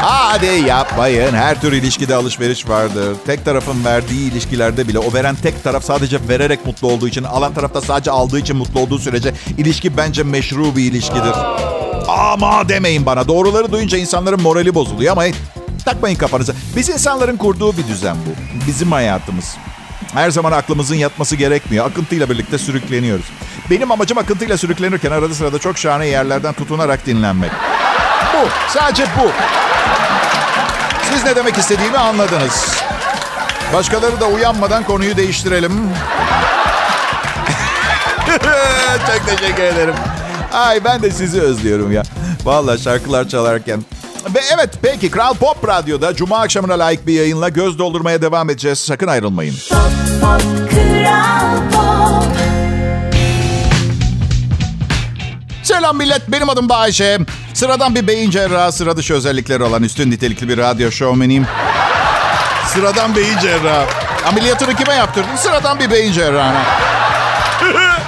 Hadi 0.00 0.46
yapmayın. 0.46 1.34
Her 1.34 1.60
tür 1.60 1.72
ilişkide 1.72 2.14
alışveriş 2.14 2.68
vardır. 2.68 3.16
Tek 3.26 3.44
tarafın 3.44 3.84
verdiği 3.84 4.32
ilişkilerde 4.32 4.88
bile 4.88 4.98
o 4.98 5.12
veren 5.14 5.34
tek 5.34 5.64
taraf 5.64 5.84
sadece 5.84 6.18
vererek 6.28 6.66
mutlu 6.66 6.88
olduğu 6.88 7.08
için, 7.08 7.24
alan 7.24 7.54
taraf 7.54 7.74
da 7.74 7.80
sadece 7.80 8.10
aldığı 8.10 8.38
için 8.38 8.56
mutlu 8.56 8.80
olduğu 8.80 8.98
sürece 8.98 9.34
ilişki 9.58 9.96
bence 9.96 10.22
meşru 10.22 10.76
bir 10.76 10.84
ilişkidir. 10.84 11.32
Ama 12.08 12.68
demeyin 12.68 13.06
bana. 13.06 13.28
Doğruları 13.28 13.72
duyunca 13.72 13.98
insanların 13.98 14.42
morali 14.42 14.74
bozuluyor 14.74 15.12
ama 15.12 15.24
takmayın 15.84 16.16
kafanıza. 16.16 16.52
Biz 16.76 16.88
insanların 16.88 17.36
kurduğu 17.36 17.76
bir 17.76 17.86
düzen 17.88 18.16
bu. 18.16 18.30
Bizim 18.66 18.92
hayatımız. 18.92 19.56
Her 20.14 20.30
zaman 20.30 20.52
aklımızın 20.52 20.94
yatması 20.94 21.36
gerekmiyor. 21.36 21.86
Akıntıyla 21.86 22.30
birlikte 22.30 22.58
sürükleniyoruz. 22.58 23.26
Benim 23.70 23.92
amacım 23.92 24.18
akıntıyla 24.18 24.56
sürüklenirken 24.56 25.10
arada 25.10 25.34
sırada 25.34 25.58
çok 25.58 25.78
şahane 25.78 26.06
yerlerden 26.06 26.52
tutunarak 26.52 27.06
dinlenmek. 27.06 27.50
Bu. 28.34 28.48
Sadece 28.68 29.04
bu. 29.04 29.30
Siz 31.16 31.24
ne 31.24 31.36
demek 31.36 31.58
istediğimi 31.58 31.98
anladınız. 31.98 32.76
Başkaları 33.74 34.20
da 34.20 34.26
uyanmadan 34.26 34.84
konuyu 34.84 35.16
değiştirelim. 35.16 35.72
Çok 39.06 39.26
teşekkür 39.26 39.62
ederim. 39.62 39.94
Ay 40.52 40.84
ben 40.84 41.02
de 41.02 41.10
sizi 41.10 41.40
özlüyorum 41.40 41.92
ya. 41.92 42.02
Vallahi 42.44 42.82
şarkılar 42.82 43.28
çalarken. 43.28 43.84
Ve 44.34 44.40
evet 44.54 44.70
peki 44.82 45.10
Kral 45.10 45.34
Pop 45.34 45.68
Radyo'da 45.68 46.14
Cuma 46.14 46.38
akşamına 46.38 46.78
layık 46.78 47.06
bir 47.06 47.12
yayınla 47.12 47.48
göz 47.48 47.78
doldurmaya 47.78 48.22
devam 48.22 48.50
edeceğiz. 48.50 48.78
Sakın 48.78 49.06
ayrılmayın. 49.06 49.54
Pop, 49.70 50.20
pop, 50.20 50.42
Kral 50.70 51.56
Pop. 51.72 52.36
Selam 55.62 55.96
millet, 55.96 56.28
benim 56.28 56.48
adım 56.48 56.68
Bayşe. 56.68 57.18
Sıradan 57.56 57.94
bir 57.94 58.06
beyin 58.06 58.30
cerrahı, 58.30 58.72
sıra 58.72 58.96
dışı 58.96 59.14
özellikleri 59.14 59.62
olan 59.62 59.82
üstün 59.82 60.10
nitelikli 60.10 60.48
bir 60.48 60.58
radyo 60.58 60.90
şovmeniyim. 60.90 61.46
Sıradan 62.66 63.16
beyin 63.16 63.38
cerrahı. 63.38 63.86
Ameliyatını 64.28 64.74
kime 64.74 64.94
yaptırdın? 64.94 65.36
Sıradan 65.36 65.80
bir 65.80 65.90
beyin 65.90 66.12
cerrahına. 66.12 66.62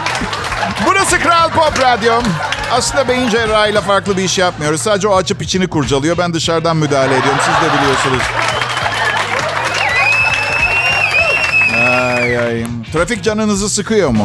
Burası 0.86 1.18
Kral 1.18 1.50
Pop 1.50 1.80
Radyo. 1.80 2.14
Aslında 2.72 3.08
beyin 3.08 3.28
cerrahıyla 3.28 3.80
farklı 3.80 4.16
bir 4.16 4.22
iş 4.24 4.38
yapmıyoruz. 4.38 4.82
Sadece 4.82 5.08
o 5.08 5.16
açıp 5.16 5.42
içini 5.42 5.68
kurcalıyor. 5.68 6.18
Ben 6.18 6.34
dışarıdan 6.34 6.76
müdahale 6.76 7.16
ediyorum. 7.16 7.40
Siz 7.40 7.54
de 7.54 7.74
biliyorsunuz. 7.78 8.22
Ay 11.74 12.38
ay. 12.38 12.64
Trafik 12.92 13.24
canınızı 13.24 13.70
sıkıyor 13.70 14.10
mu? 14.10 14.24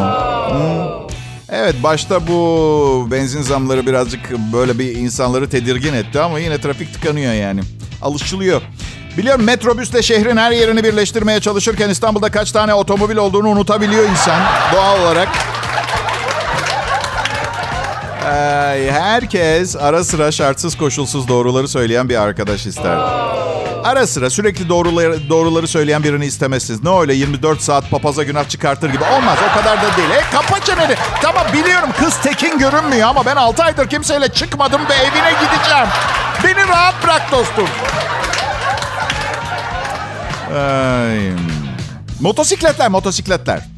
Hmm. 0.50 1.13
Evet 1.56 1.76
başta 1.84 2.28
bu 2.28 3.08
benzin 3.12 3.42
zamları 3.42 3.88
birazcık 3.88 4.32
böyle 4.54 4.80
bir 4.80 4.96
insanları 4.96 5.50
tedirgin 5.50 5.94
etti 5.94 6.20
ama 6.20 6.40
yine 6.40 6.62
trafik 6.62 6.94
tıkanıyor 6.94 7.34
yani. 7.34 7.62
Alışılıyor. 8.02 8.62
Biliyorum 9.18 9.44
metrobüsle 9.44 10.02
şehrin 10.02 10.38
her 10.38 10.52
yerini 10.52 10.84
birleştirmeye 10.84 11.40
çalışırken 11.40 11.90
İstanbul'da 11.90 12.32
kaç 12.32 12.52
tane 12.52 12.74
otomobil 12.74 13.18
olduğunu 13.18 13.48
unutabiliyor 13.50 14.10
insan 14.10 14.42
doğal 14.74 15.02
olarak. 15.02 15.28
Ay, 18.26 18.92
herkes 18.92 19.76
ara 19.76 20.04
sıra 20.04 20.32
şartsız 20.32 20.78
koşulsuz 20.78 21.28
doğruları 21.28 21.68
söyleyen 21.68 22.10
bir 22.10 22.22
arkadaş 22.22 22.66
ister. 22.66 22.98
Ara 23.84 24.08
sıra 24.08 24.30
sürekli 24.30 24.70
doğruları, 24.70 25.30
doğruları 25.30 25.68
söyleyen 25.68 26.04
birini 26.04 26.26
istemezsiniz. 26.26 26.84
Ne 26.84 27.00
öyle 27.00 27.14
24 27.14 27.62
saat 27.62 27.90
papaza 27.92 28.24
günah 28.24 28.50
çıkartır 28.50 28.90
gibi. 28.90 29.04
Olmaz 29.04 29.38
o 29.52 29.58
kadar 29.58 29.78
da 29.78 29.98
değil. 29.98 30.10
E, 30.10 30.22
kapa 30.32 30.60
çeneni. 30.60 30.96
Tamam 31.22 31.46
biliyorum 31.54 31.90
kız 32.00 32.18
tekin 32.22 32.58
görünmüyor 32.60 33.08
ama 33.10 33.26
ben 33.26 33.36
6 33.36 33.64
aydır 33.64 33.90
kimseyle 33.90 34.30
çıkmadım 34.30 34.82
ve 34.90 34.94
evine 34.94 35.32
gideceğim. 35.32 35.88
Beni 36.44 36.68
rahat 36.68 37.04
bırak 37.04 37.32
dostum. 37.32 37.68
Ay. 40.58 41.32
Motosikletler, 42.22 42.90
motosikletler. 42.90 43.73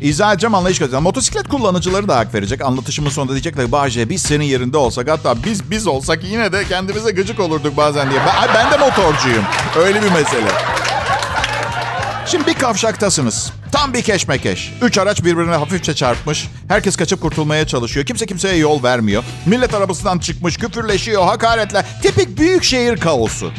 İzah 0.00 0.32
edeceğim 0.32 0.54
anlayış 0.54 0.78
göstereceğim. 0.78 1.02
Motosiklet 1.02 1.48
kullanıcıları 1.48 2.08
da 2.08 2.16
hak 2.16 2.34
verecek. 2.34 2.60
Anlatışımın 2.62 3.10
sonunda 3.10 3.32
diyecekler 3.32 3.72
Bahçe 3.72 4.08
biz 4.08 4.22
senin 4.22 4.44
yerinde 4.44 4.76
olsak 4.76 5.10
hatta 5.10 5.44
biz 5.44 5.70
biz 5.70 5.86
olsak 5.86 6.24
yine 6.24 6.52
de 6.52 6.64
kendimize 6.64 7.10
gıcık 7.10 7.40
olurduk 7.40 7.76
bazen 7.76 8.10
diye. 8.10 8.20
Ben, 8.26 8.54
ben 8.54 8.72
de 8.72 8.76
motorcuyum. 8.76 9.44
Öyle 9.78 10.02
bir 10.02 10.10
mesele. 10.10 10.48
Şimdi 12.26 12.46
bir 12.46 12.54
kavşaktasınız. 12.54 13.52
Tam 13.72 13.94
bir 13.94 14.02
keşmekeş. 14.02 14.72
Üç 14.82 14.98
araç 14.98 15.24
birbirine 15.24 15.54
hafifçe 15.56 15.94
çarpmış. 15.94 16.48
Herkes 16.68 16.96
kaçıp 16.96 17.20
kurtulmaya 17.20 17.66
çalışıyor. 17.66 18.06
Kimse 18.06 18.26
kimseye 18.26 18.56
yol 18.56 18.82
vermiyor. 18.82 19.24
Millet 19.46 19.74
arabasından 19.74 20.18
çıkmış, 20.18 20.56
küfürleşiyor, 20.56 21.24
hakaretler. 21.24 21.84
Tipik 22.02 22.38
büyük 22.38 22.64
şehir 22.64 22.96
kaosu. 22.96 23.52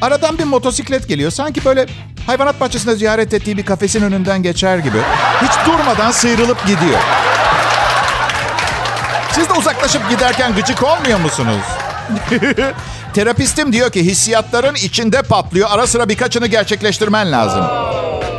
Aradan 0.00 0.38
bir 0.38 0.44
motosiklet 0.44 1.08
geliyor. 1.08 1.30
Sanki 1.30 1.64
böyle 1.64 1.86
hayvanat 2.26 2.60
bahçesinde 2.60 2.96
ziyaret 2.96 3.34
ettiği 3.34 3.56
bir 3.56 3.64
kafesin 3.64 4.02
önünden 4.02 4.42
geçer 4.42 4.78
gibi. 4.78 4.98
Hiç 5.42 5.66
durmadan 5.66 6.10
sıyrılıp 6.10 6.66
gidiyor. 6.66 7.00
Siz 9.32 9.48
de 9.48 9.52
uzaklaşıp 9.52 10.10
giderken 10.10 10.54
gıcık 10.54 10.82
olmuyor 10.82 11.20
musunuz? 11.20 11.62
Terapistim 13.14 13.72
diyor 13.72 13.90
ki 13.90 14.04
hissiyatların 14.04 14.74
içinde 14.74 15.22
patlıyor. 15.22 15.68
Ara 15.70 15.86
sıra 15.86 16.08
birkaçını 16.08 16.46
gerçekleştirmen 16.46 17.32
lazım. 17.32 17.64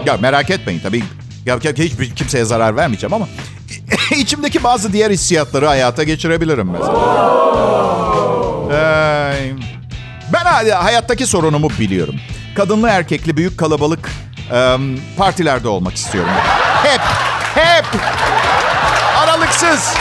Ya 0.05 0.17
merak 0.17 0.49
etmeyin 0.49 0.79
tabii. 0.79 1.03
Ya, 1.45 1.59
hiç 1.77 1.93
kimseye 2.15 2.45
zarar 2.45 2.75
vermeyeceğim 2.75 3.13
ama 3.13 3.27
içimdeki 4.17 4.63
bazı 4.63 4.93
diğer 4.93 5.11
hissiyatları 5.11 5.67
hayata 5.67 6.03
geçirebilirim 6.03 6.69
mesela. 6.71 7.31
Ben 10.33 10.71
hayattaki 10.71 11.27
sorunumu 11.27 11.69
biliyorum. 11.69 12.15
Kadınlı 12.55 12.89
erkekli 12.89 13.37
büyük 13.37 13.57
kalabalık 13.57 14.09
e, 14.53 14.77
partilerde 15.17 15.67
olmak 15.67 15.95
istiyorum. 15.95 16.31
Hep, 16.83 17.01
hep. 17.55 17.85
Aralıksız. 19.17 19.93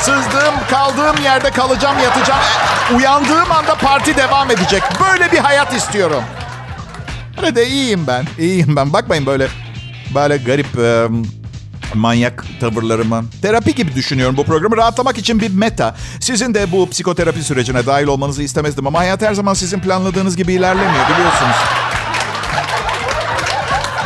Sızdığım, 0.00 0.54
kaldığım 0.70 1.24
yerde 1.24 1.50
kalacağım, 1.50 1.98
yatacağım. 1.98 2.42
Uyandığım 2.96 3.52
anda 3.52 3.74
parti 3.74 4.16
devam 4.16 4.50
edecek. 4.50 4.82
Böyle 5.00 5.32
bir 5.32 5.38
hayat 5.38 5.74
istiyorum. 5.74 6.22
Öyle 7.38 7.54
de 7.54 7.68
iyiyim 7.68 8.06
ben. 8.06 8.24
İyiyim 8.38 8.76
ben. 8.76 8.92
Bakmayın 8.92 9.26
böyle 9.26 9.48
böyle 10.14 10.36
garip 10.36 10.78
e, 10.78 11.06
manyak 11.94 12.44
tavırlarımı. 12.60 13.24
Terapi 13.42 13.74
gibi 13.74 13.94
düşünüyorum 13.94 14.36
bu 14.36 14.44
programı. 14.44 14.76
Rahatlamak 14.76 15.18
için 15.18 15.40
bir 15.40 15.54
meta. 15.54 15.96
Sizin 16.20 16.54
de 16.54 16.72
bu 16.72 16.90
psikoterapi 16.90 17.42
sürecine 17.42 17.86
dahil 17.86 18.06
olmanızı 18.06 18.42
istemezdim 18.42 18.86
ama 18.86 18.98
hayat 18.98 19.22
her 19.22 19.34
zaman 19.34 19.54
sizin 19.54 19.80
planladığınız 19.80 20.36
gibi 20.36 20.52
ilerlemiyor 20.52 21.04
biliyorsunuz. 21.14 21.56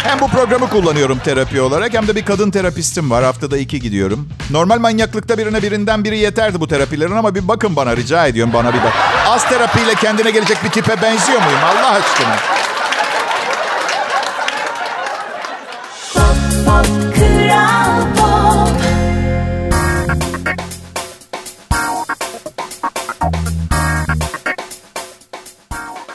Hem 0.03 0.21
bu 0.21 0.29
programı 0.29 0.71
kullanıyorum 0.71 1.19
terapi 1.19 1.61
olarak 1.61 1.95
hem 1.95 2.09
de 2.09 2.17
bir 2.17 2.25
kadın 2.25 2.51
terapistim 2.51 3.11
var. 3.11 3.25
Haftada 3.25 3.59
iki 3.59 3.81
gidiyorum. 3.81 4.29
Normal 4.51 4.79
manyaklıkta 4.79 5.39
birine 5.39 5.63
birinden 5.63 6.05
biri 6.05 6.19
yeterdi 6.19 6.61
bu 6.61 6.69
terapilerin 6.69 7.17
ama 7.17 7.35
bir 7.35 7.49
bakın 7.49 7.77
bana 7.77 7.97
rica 7.97 8.27
ediyorum 8.27 8.53
bana 8.53 8.75
bir 8.75 8.83
bak. 8.83 8.93
Az 9.29 9.49
terapiyle 9.49 9.95
kendine 9.95 10.31
gelecek 10.31 10.65
bir 10.65 10.71
tipe 10.71 11.03
benziyor 11.03 11.43
muyum 11.43 11.61
Allah 11.65 11.91
aşkına? 11.91 12.37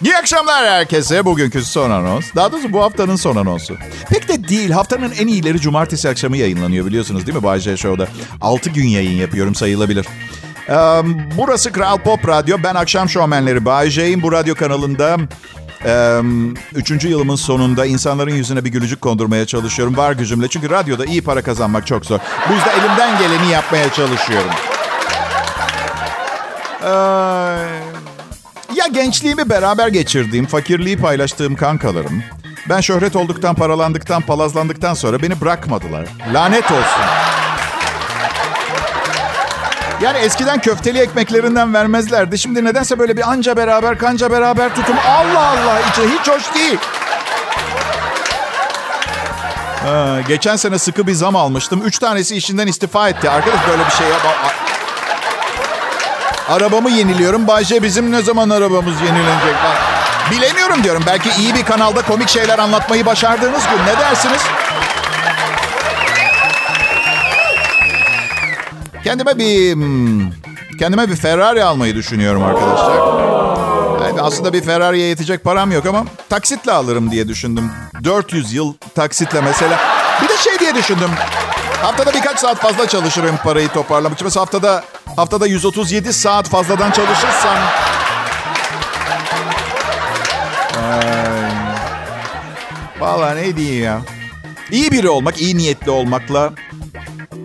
İyi 0.04 0.18
akşamlar 0.18 0.66
herkese. 0.66 1.26
Bugünkü 1.26 1.66
son 1.66 1.92
anons. 1.92 2.26
Daha 2.36 2.52
doğrusu 2.52 2.74
bu 2.74 2.82
haftanın 2.82 3.16
son 3.16 3.36
anonsu. 3.36 3.76
Pek 4.10 4.28
de 4.30 4.48
değil. 4.48 4.70
Haftanın 4.72 5.12
en 5.12 5.28
iyileri 5.28 5.60
cumartesi 5.60 6.10
akşamı 6.10 6.38
yayınlanıyor 6.38 6.86
biliyorsunuz 6.86 7.28
değil 7.28 7.38
mi 7.38 7.44
Bay 7.44 7.60
J 7.60 7.78
Show'da? 7.78 8.08
6 8.42 8.70
gün 8.70 8.88
yayın 8.88 9.18
yapıyorum 9.18 9.56
sayılabilir. 9.56 10.06
Ee, 10.70 10.74
burası 11.38 11.72
Kral 11.72 11.98
Pop 11.98 12.28
Radyo. 12.28 12.58
Ben 12.64 12.76
akşam 12.76 13.10
şovmenleri 13.10 13.66
Bay 13.66 13.90
J'yim. 13.90 14.22
Bu 14.22 14.32
radyo 14.32 14.56
kanalında 14.56 15.18
üçüncü 16.76 17.08
yılımın 17.08 17.36
sonunda 17.36 17.86
insanların 17.86 18.34
yüzüne 18.36 18.66
bir 18.66 18.70
gülücük 18.70 19.02
kondurmaya 19.02 19.46
çalışıyorum. 19.46 19.98
Var 19.98 20.12
gücümle. 20.12 20.48
Çünkü 20.48 20.70
radyoda 20.70 21.06
iyi 21.06 21.22
para 21.22 21.42
kazanmak 21.42 21.88
çok 21.88 22.06
zor. 22.06 22.20
Bu 22.50 22.54
yüzden 22.54 22.80
elimden 22.80 23.20
geleni 23.20 23.52
yapmaya 23.52 23.94
çalışıyorum. 23.94 24.52
Ee, 26.84 27.85
ya 28.76 28.88
gençliğimi 28.88 29.50
beraber 29.50 29.88
geçirdiğim, 29.88 30.46
fakirliği 30.46 30.98
paylaştığım 30.98 31.56
kankalarım. 31.56 32.24
Ben 32.70 32.82
şöhret 32.82 33.16
olduktan, 33.16 33.56
paralandıktan, 33.56 34.22
palazlandıktan 34.22 34.94
sonra 34.94 35.22
beni 35.22 35.42
bırakmadılar. 35.42 36.08
Lanet 36.34 36.72
olsun. 36.72 37.04
Yani 40.02 40.18
eskiden 40.18 40.62
köfteli 40.62 41.00
ekmeklerinden 41.00 41.74
vermezlerdi. 41.74 42.38
Şimdi 42.38 42.66
nedense 42.66 43.00
böyle 43.00 43.18
bir 43.18 43.30
anca 43.30 43.58
beraber, 43.58 43.98
kanca 43.98 44.32
beraber 44.32 44.76
tutum. 44.76 44.96
Allah 45.08 45.48
Allah, 45.48 45.80
içi 45.80 46.02
hiç 46.02 46.28
hoş 46.28 46.56
değil. 46.56 46.78
Ha, 49.86 50.22
geçen 50.28 50.56
sene 50.56 50.80
sıkı 50.80 51.08
bir 51.08 51.14
zam 51.14 51.36
almıştım. 51.36 51.82
Üç 51.86 52.00
tanesi 52.00 52.36
işinden 52.36 52.68
istifa 52.68 53.10
etti. 53.10 53.30
Arkadaş 53.30 53.60
böyle 53.70 53.86
bir 53.86 53.92
şey 53.92 54.08
yap. 54.08 54.22
Arabamı 56.50 56.90
yeniliyorum. 56.90 57.48
Bayce 57.48 57.84
bizim 57.84 58.12
ne 58.12 58.22
zaman 58.22 58.50
arabamız 58.50 59.02
yenilenecek? 59.02 59.56
Ben 59.64 60.38
bilemiyorum 60.38 60.84
diyorum. 60.84 61.04
Belki 61.08 61.30
iyi 61.42 61.56
bir 61.56 61.64
kanalda 61.64 62.02
komik 62.02 62.30
şeyler 62.30 62.60
anlatmayı 62.60 63.06
başardığınız 63.06 63.64
gün. 63.64 63.94
Ne 63.94 64.00
dersiniz? 64.00 64.42
Kendime 69.04 69.38
bir 69.38 69.76
hmm, 69.76 70.32
kendime 70.80 71.10
bir 71.10 71.16
Ferrari 71.16 71.64
almayı 71.64 71.96
düşünüyorum 71.96 72.44
arkadaşlar. 72.44 72.96
Yani 74.08 74.22
aslında 74.22 74.54
bir 74.54 74.62
Ferrari'ye 74.62 75.08
yetecek 75.08 75.44
param 75.44 75.72
yok 75.72 75.86
ama 75.86 76.06
taksitle 76.30 76.72
alırım 76.72 77.12
diye 77.12 77.28
düşündüm. 77.28 77.72
400 78.04 78.54
yıl 78.54 78.74
taksitle 78.96 79.42
mesela. 79.42 79.80
Bir 80.22 80.30
de 80.30 80.38
şey 80.38 80.60
diye 80.60 80.76
düşündüm. 80.76 81.10
Haftada 81.82 82.14
birkaç 82.14 82.40
saat 82.40 82.58
fazla 82.58 82.88
çalışırım 82.88 83.38
parayı 83.44 83.70
toparlamak 83.70 84.14
için. 84.18 84.26
Mesela 84.26 84.42
haftada 84.42 84.84
haftada 85.16 85.48
137 85.48 86.14
saat 86.14 86.50
fazladan 86.50 86.92
çalışırsam 86.92 87.58
Ay. 90.92 91.52
Vallahi 93.00 93.38
ne 93.38 93.58
diyeyim 93.58 93.84
ya. 93.84 94.02
İyi 94.72 94.92
biri 94.92 95.10
olmak, 95.10 95.42
iyi 95.42 95.58
niyetli 95.58 95.92
olmakla 95.92 96.54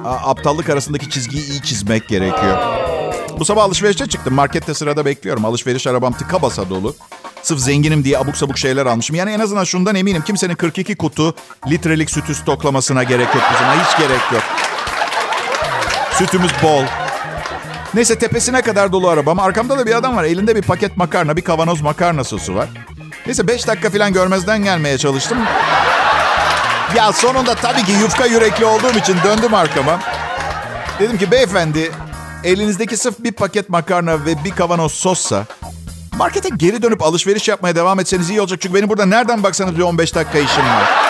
aptallık 0.04 0.70
arasındaki 0.70 1.11
çizgiyi 1.11 1.50
iyi 1.50 1.62
çizmek 1.62 2.09
gerekiyor. 2.09 2.59
Bu 3.38 3.44
sabah 3.44 3.64
alışverişe 3.64 4.06
çıktım. 4.06 4.35
Markette 4.35 4.74
sırada 4.74 5.04
bekliyorum. 5.04 5.44
Alışveriş 5.44 5.87
arabam 5.87 6.12
tıka 6.12 6.42
basa 6.42 6.70
dolu. 6.70 6.94
Sırf 7.42 7.61
zenginim 7.61 8.04
diye 8.04 8.18
abuk 8.18 8.37
sabuk 8.37 8.59
şeyler 8.59 8.87
almışım. 8.87 9.16
Yani 9.16 9.30
en 9.30 9.40
azından 9.40 9.64
şundan 9.64 9.94
eminim. 9.94 10.22
Kimsenin 10.22 10.54
42 10.54 10.96
kutu 10.96 11.35
litrelik 11.70 12.11
sütü 12.11 12.35
stoklamasına 12.35 13.02
gerek 13.02 13.35
yok 13.35 13.44
bizim. 13.52 13.66
Hiç 13.66 13.98
gerek 13.98 14.33
yok. 14.33 14.42
Sütümüz 16.18 16.52
bol. 16.62 16.85
Neyse 17.94 18.18
tepesine 18.18 18.62
kadar 18.62 18.92
dolu 18.92 19.09
arabam. 19.09 19.38
Arkamda 19.38 19.79
da 19.79 19.87
bir 19.87 19.94
adam 19.94 20.16
var. 20.16 20.24
Elinde 20.24 20.57
bir 20.57 20.62
paket 20.62 20.96
makarna, 20.96 21.37
bir 21.37 21.42
kavanoz 21.42 21.81
makarna 21.81 22.24
sosu 22.24 22.55
var. 22.55 22.68
Neyse 23.26 23.48
5 23.48 23.66
dakika 23.66 23.90
falan 23.90 24.12
görmezden 24.12 24.64
gelmeye 24.64 24.98
çalıştım. 24.98 25.38
Ya 26.96 27.12
sonunda 27.12 27.55
tabii 27.55 27.85
ki 27.85 27.92
yufka 27.92 28.26
yürekli 28.26 28.64
olduğum 28.64 28.98
için 28.98 29.16
döndüm 29.24 29.55
arkama. 29.55 30.00
Dedim 30.98 31.18
ki 31.18 31.31
beyefendi 31.31 31.90
elinizdeki 32.44 32.96
sırf 32.96 33.14
bir 33.18 33.33
paket 33.33 33.68
makarna 33.68 34.24
ve 34.26 34.44
bir 34.44 34.50
kavanoz 34.50 34.92
sossa 34.92 35.46
markete 36.16 36.48
geri 36.57 36.83
dönüp 36.83 37.03
alışveriş 37.03 37.48
yapmaya 37.48 37.76
devam 37.76 38.00
etseniz 38.00 38.31
iyi 38.31 38.40
olacak. 38.40 38.61
Çünkü 38.62 38.74
benim 38.74 38.88
burada 38.88 39.07
nereden 39.07 39.42
baksanız 39.42 39.76
bir 39.76 39.83
15 39.83 40.14
dakika 40.14 40.38
işim 40.38 40.64
var. 40.64 41.09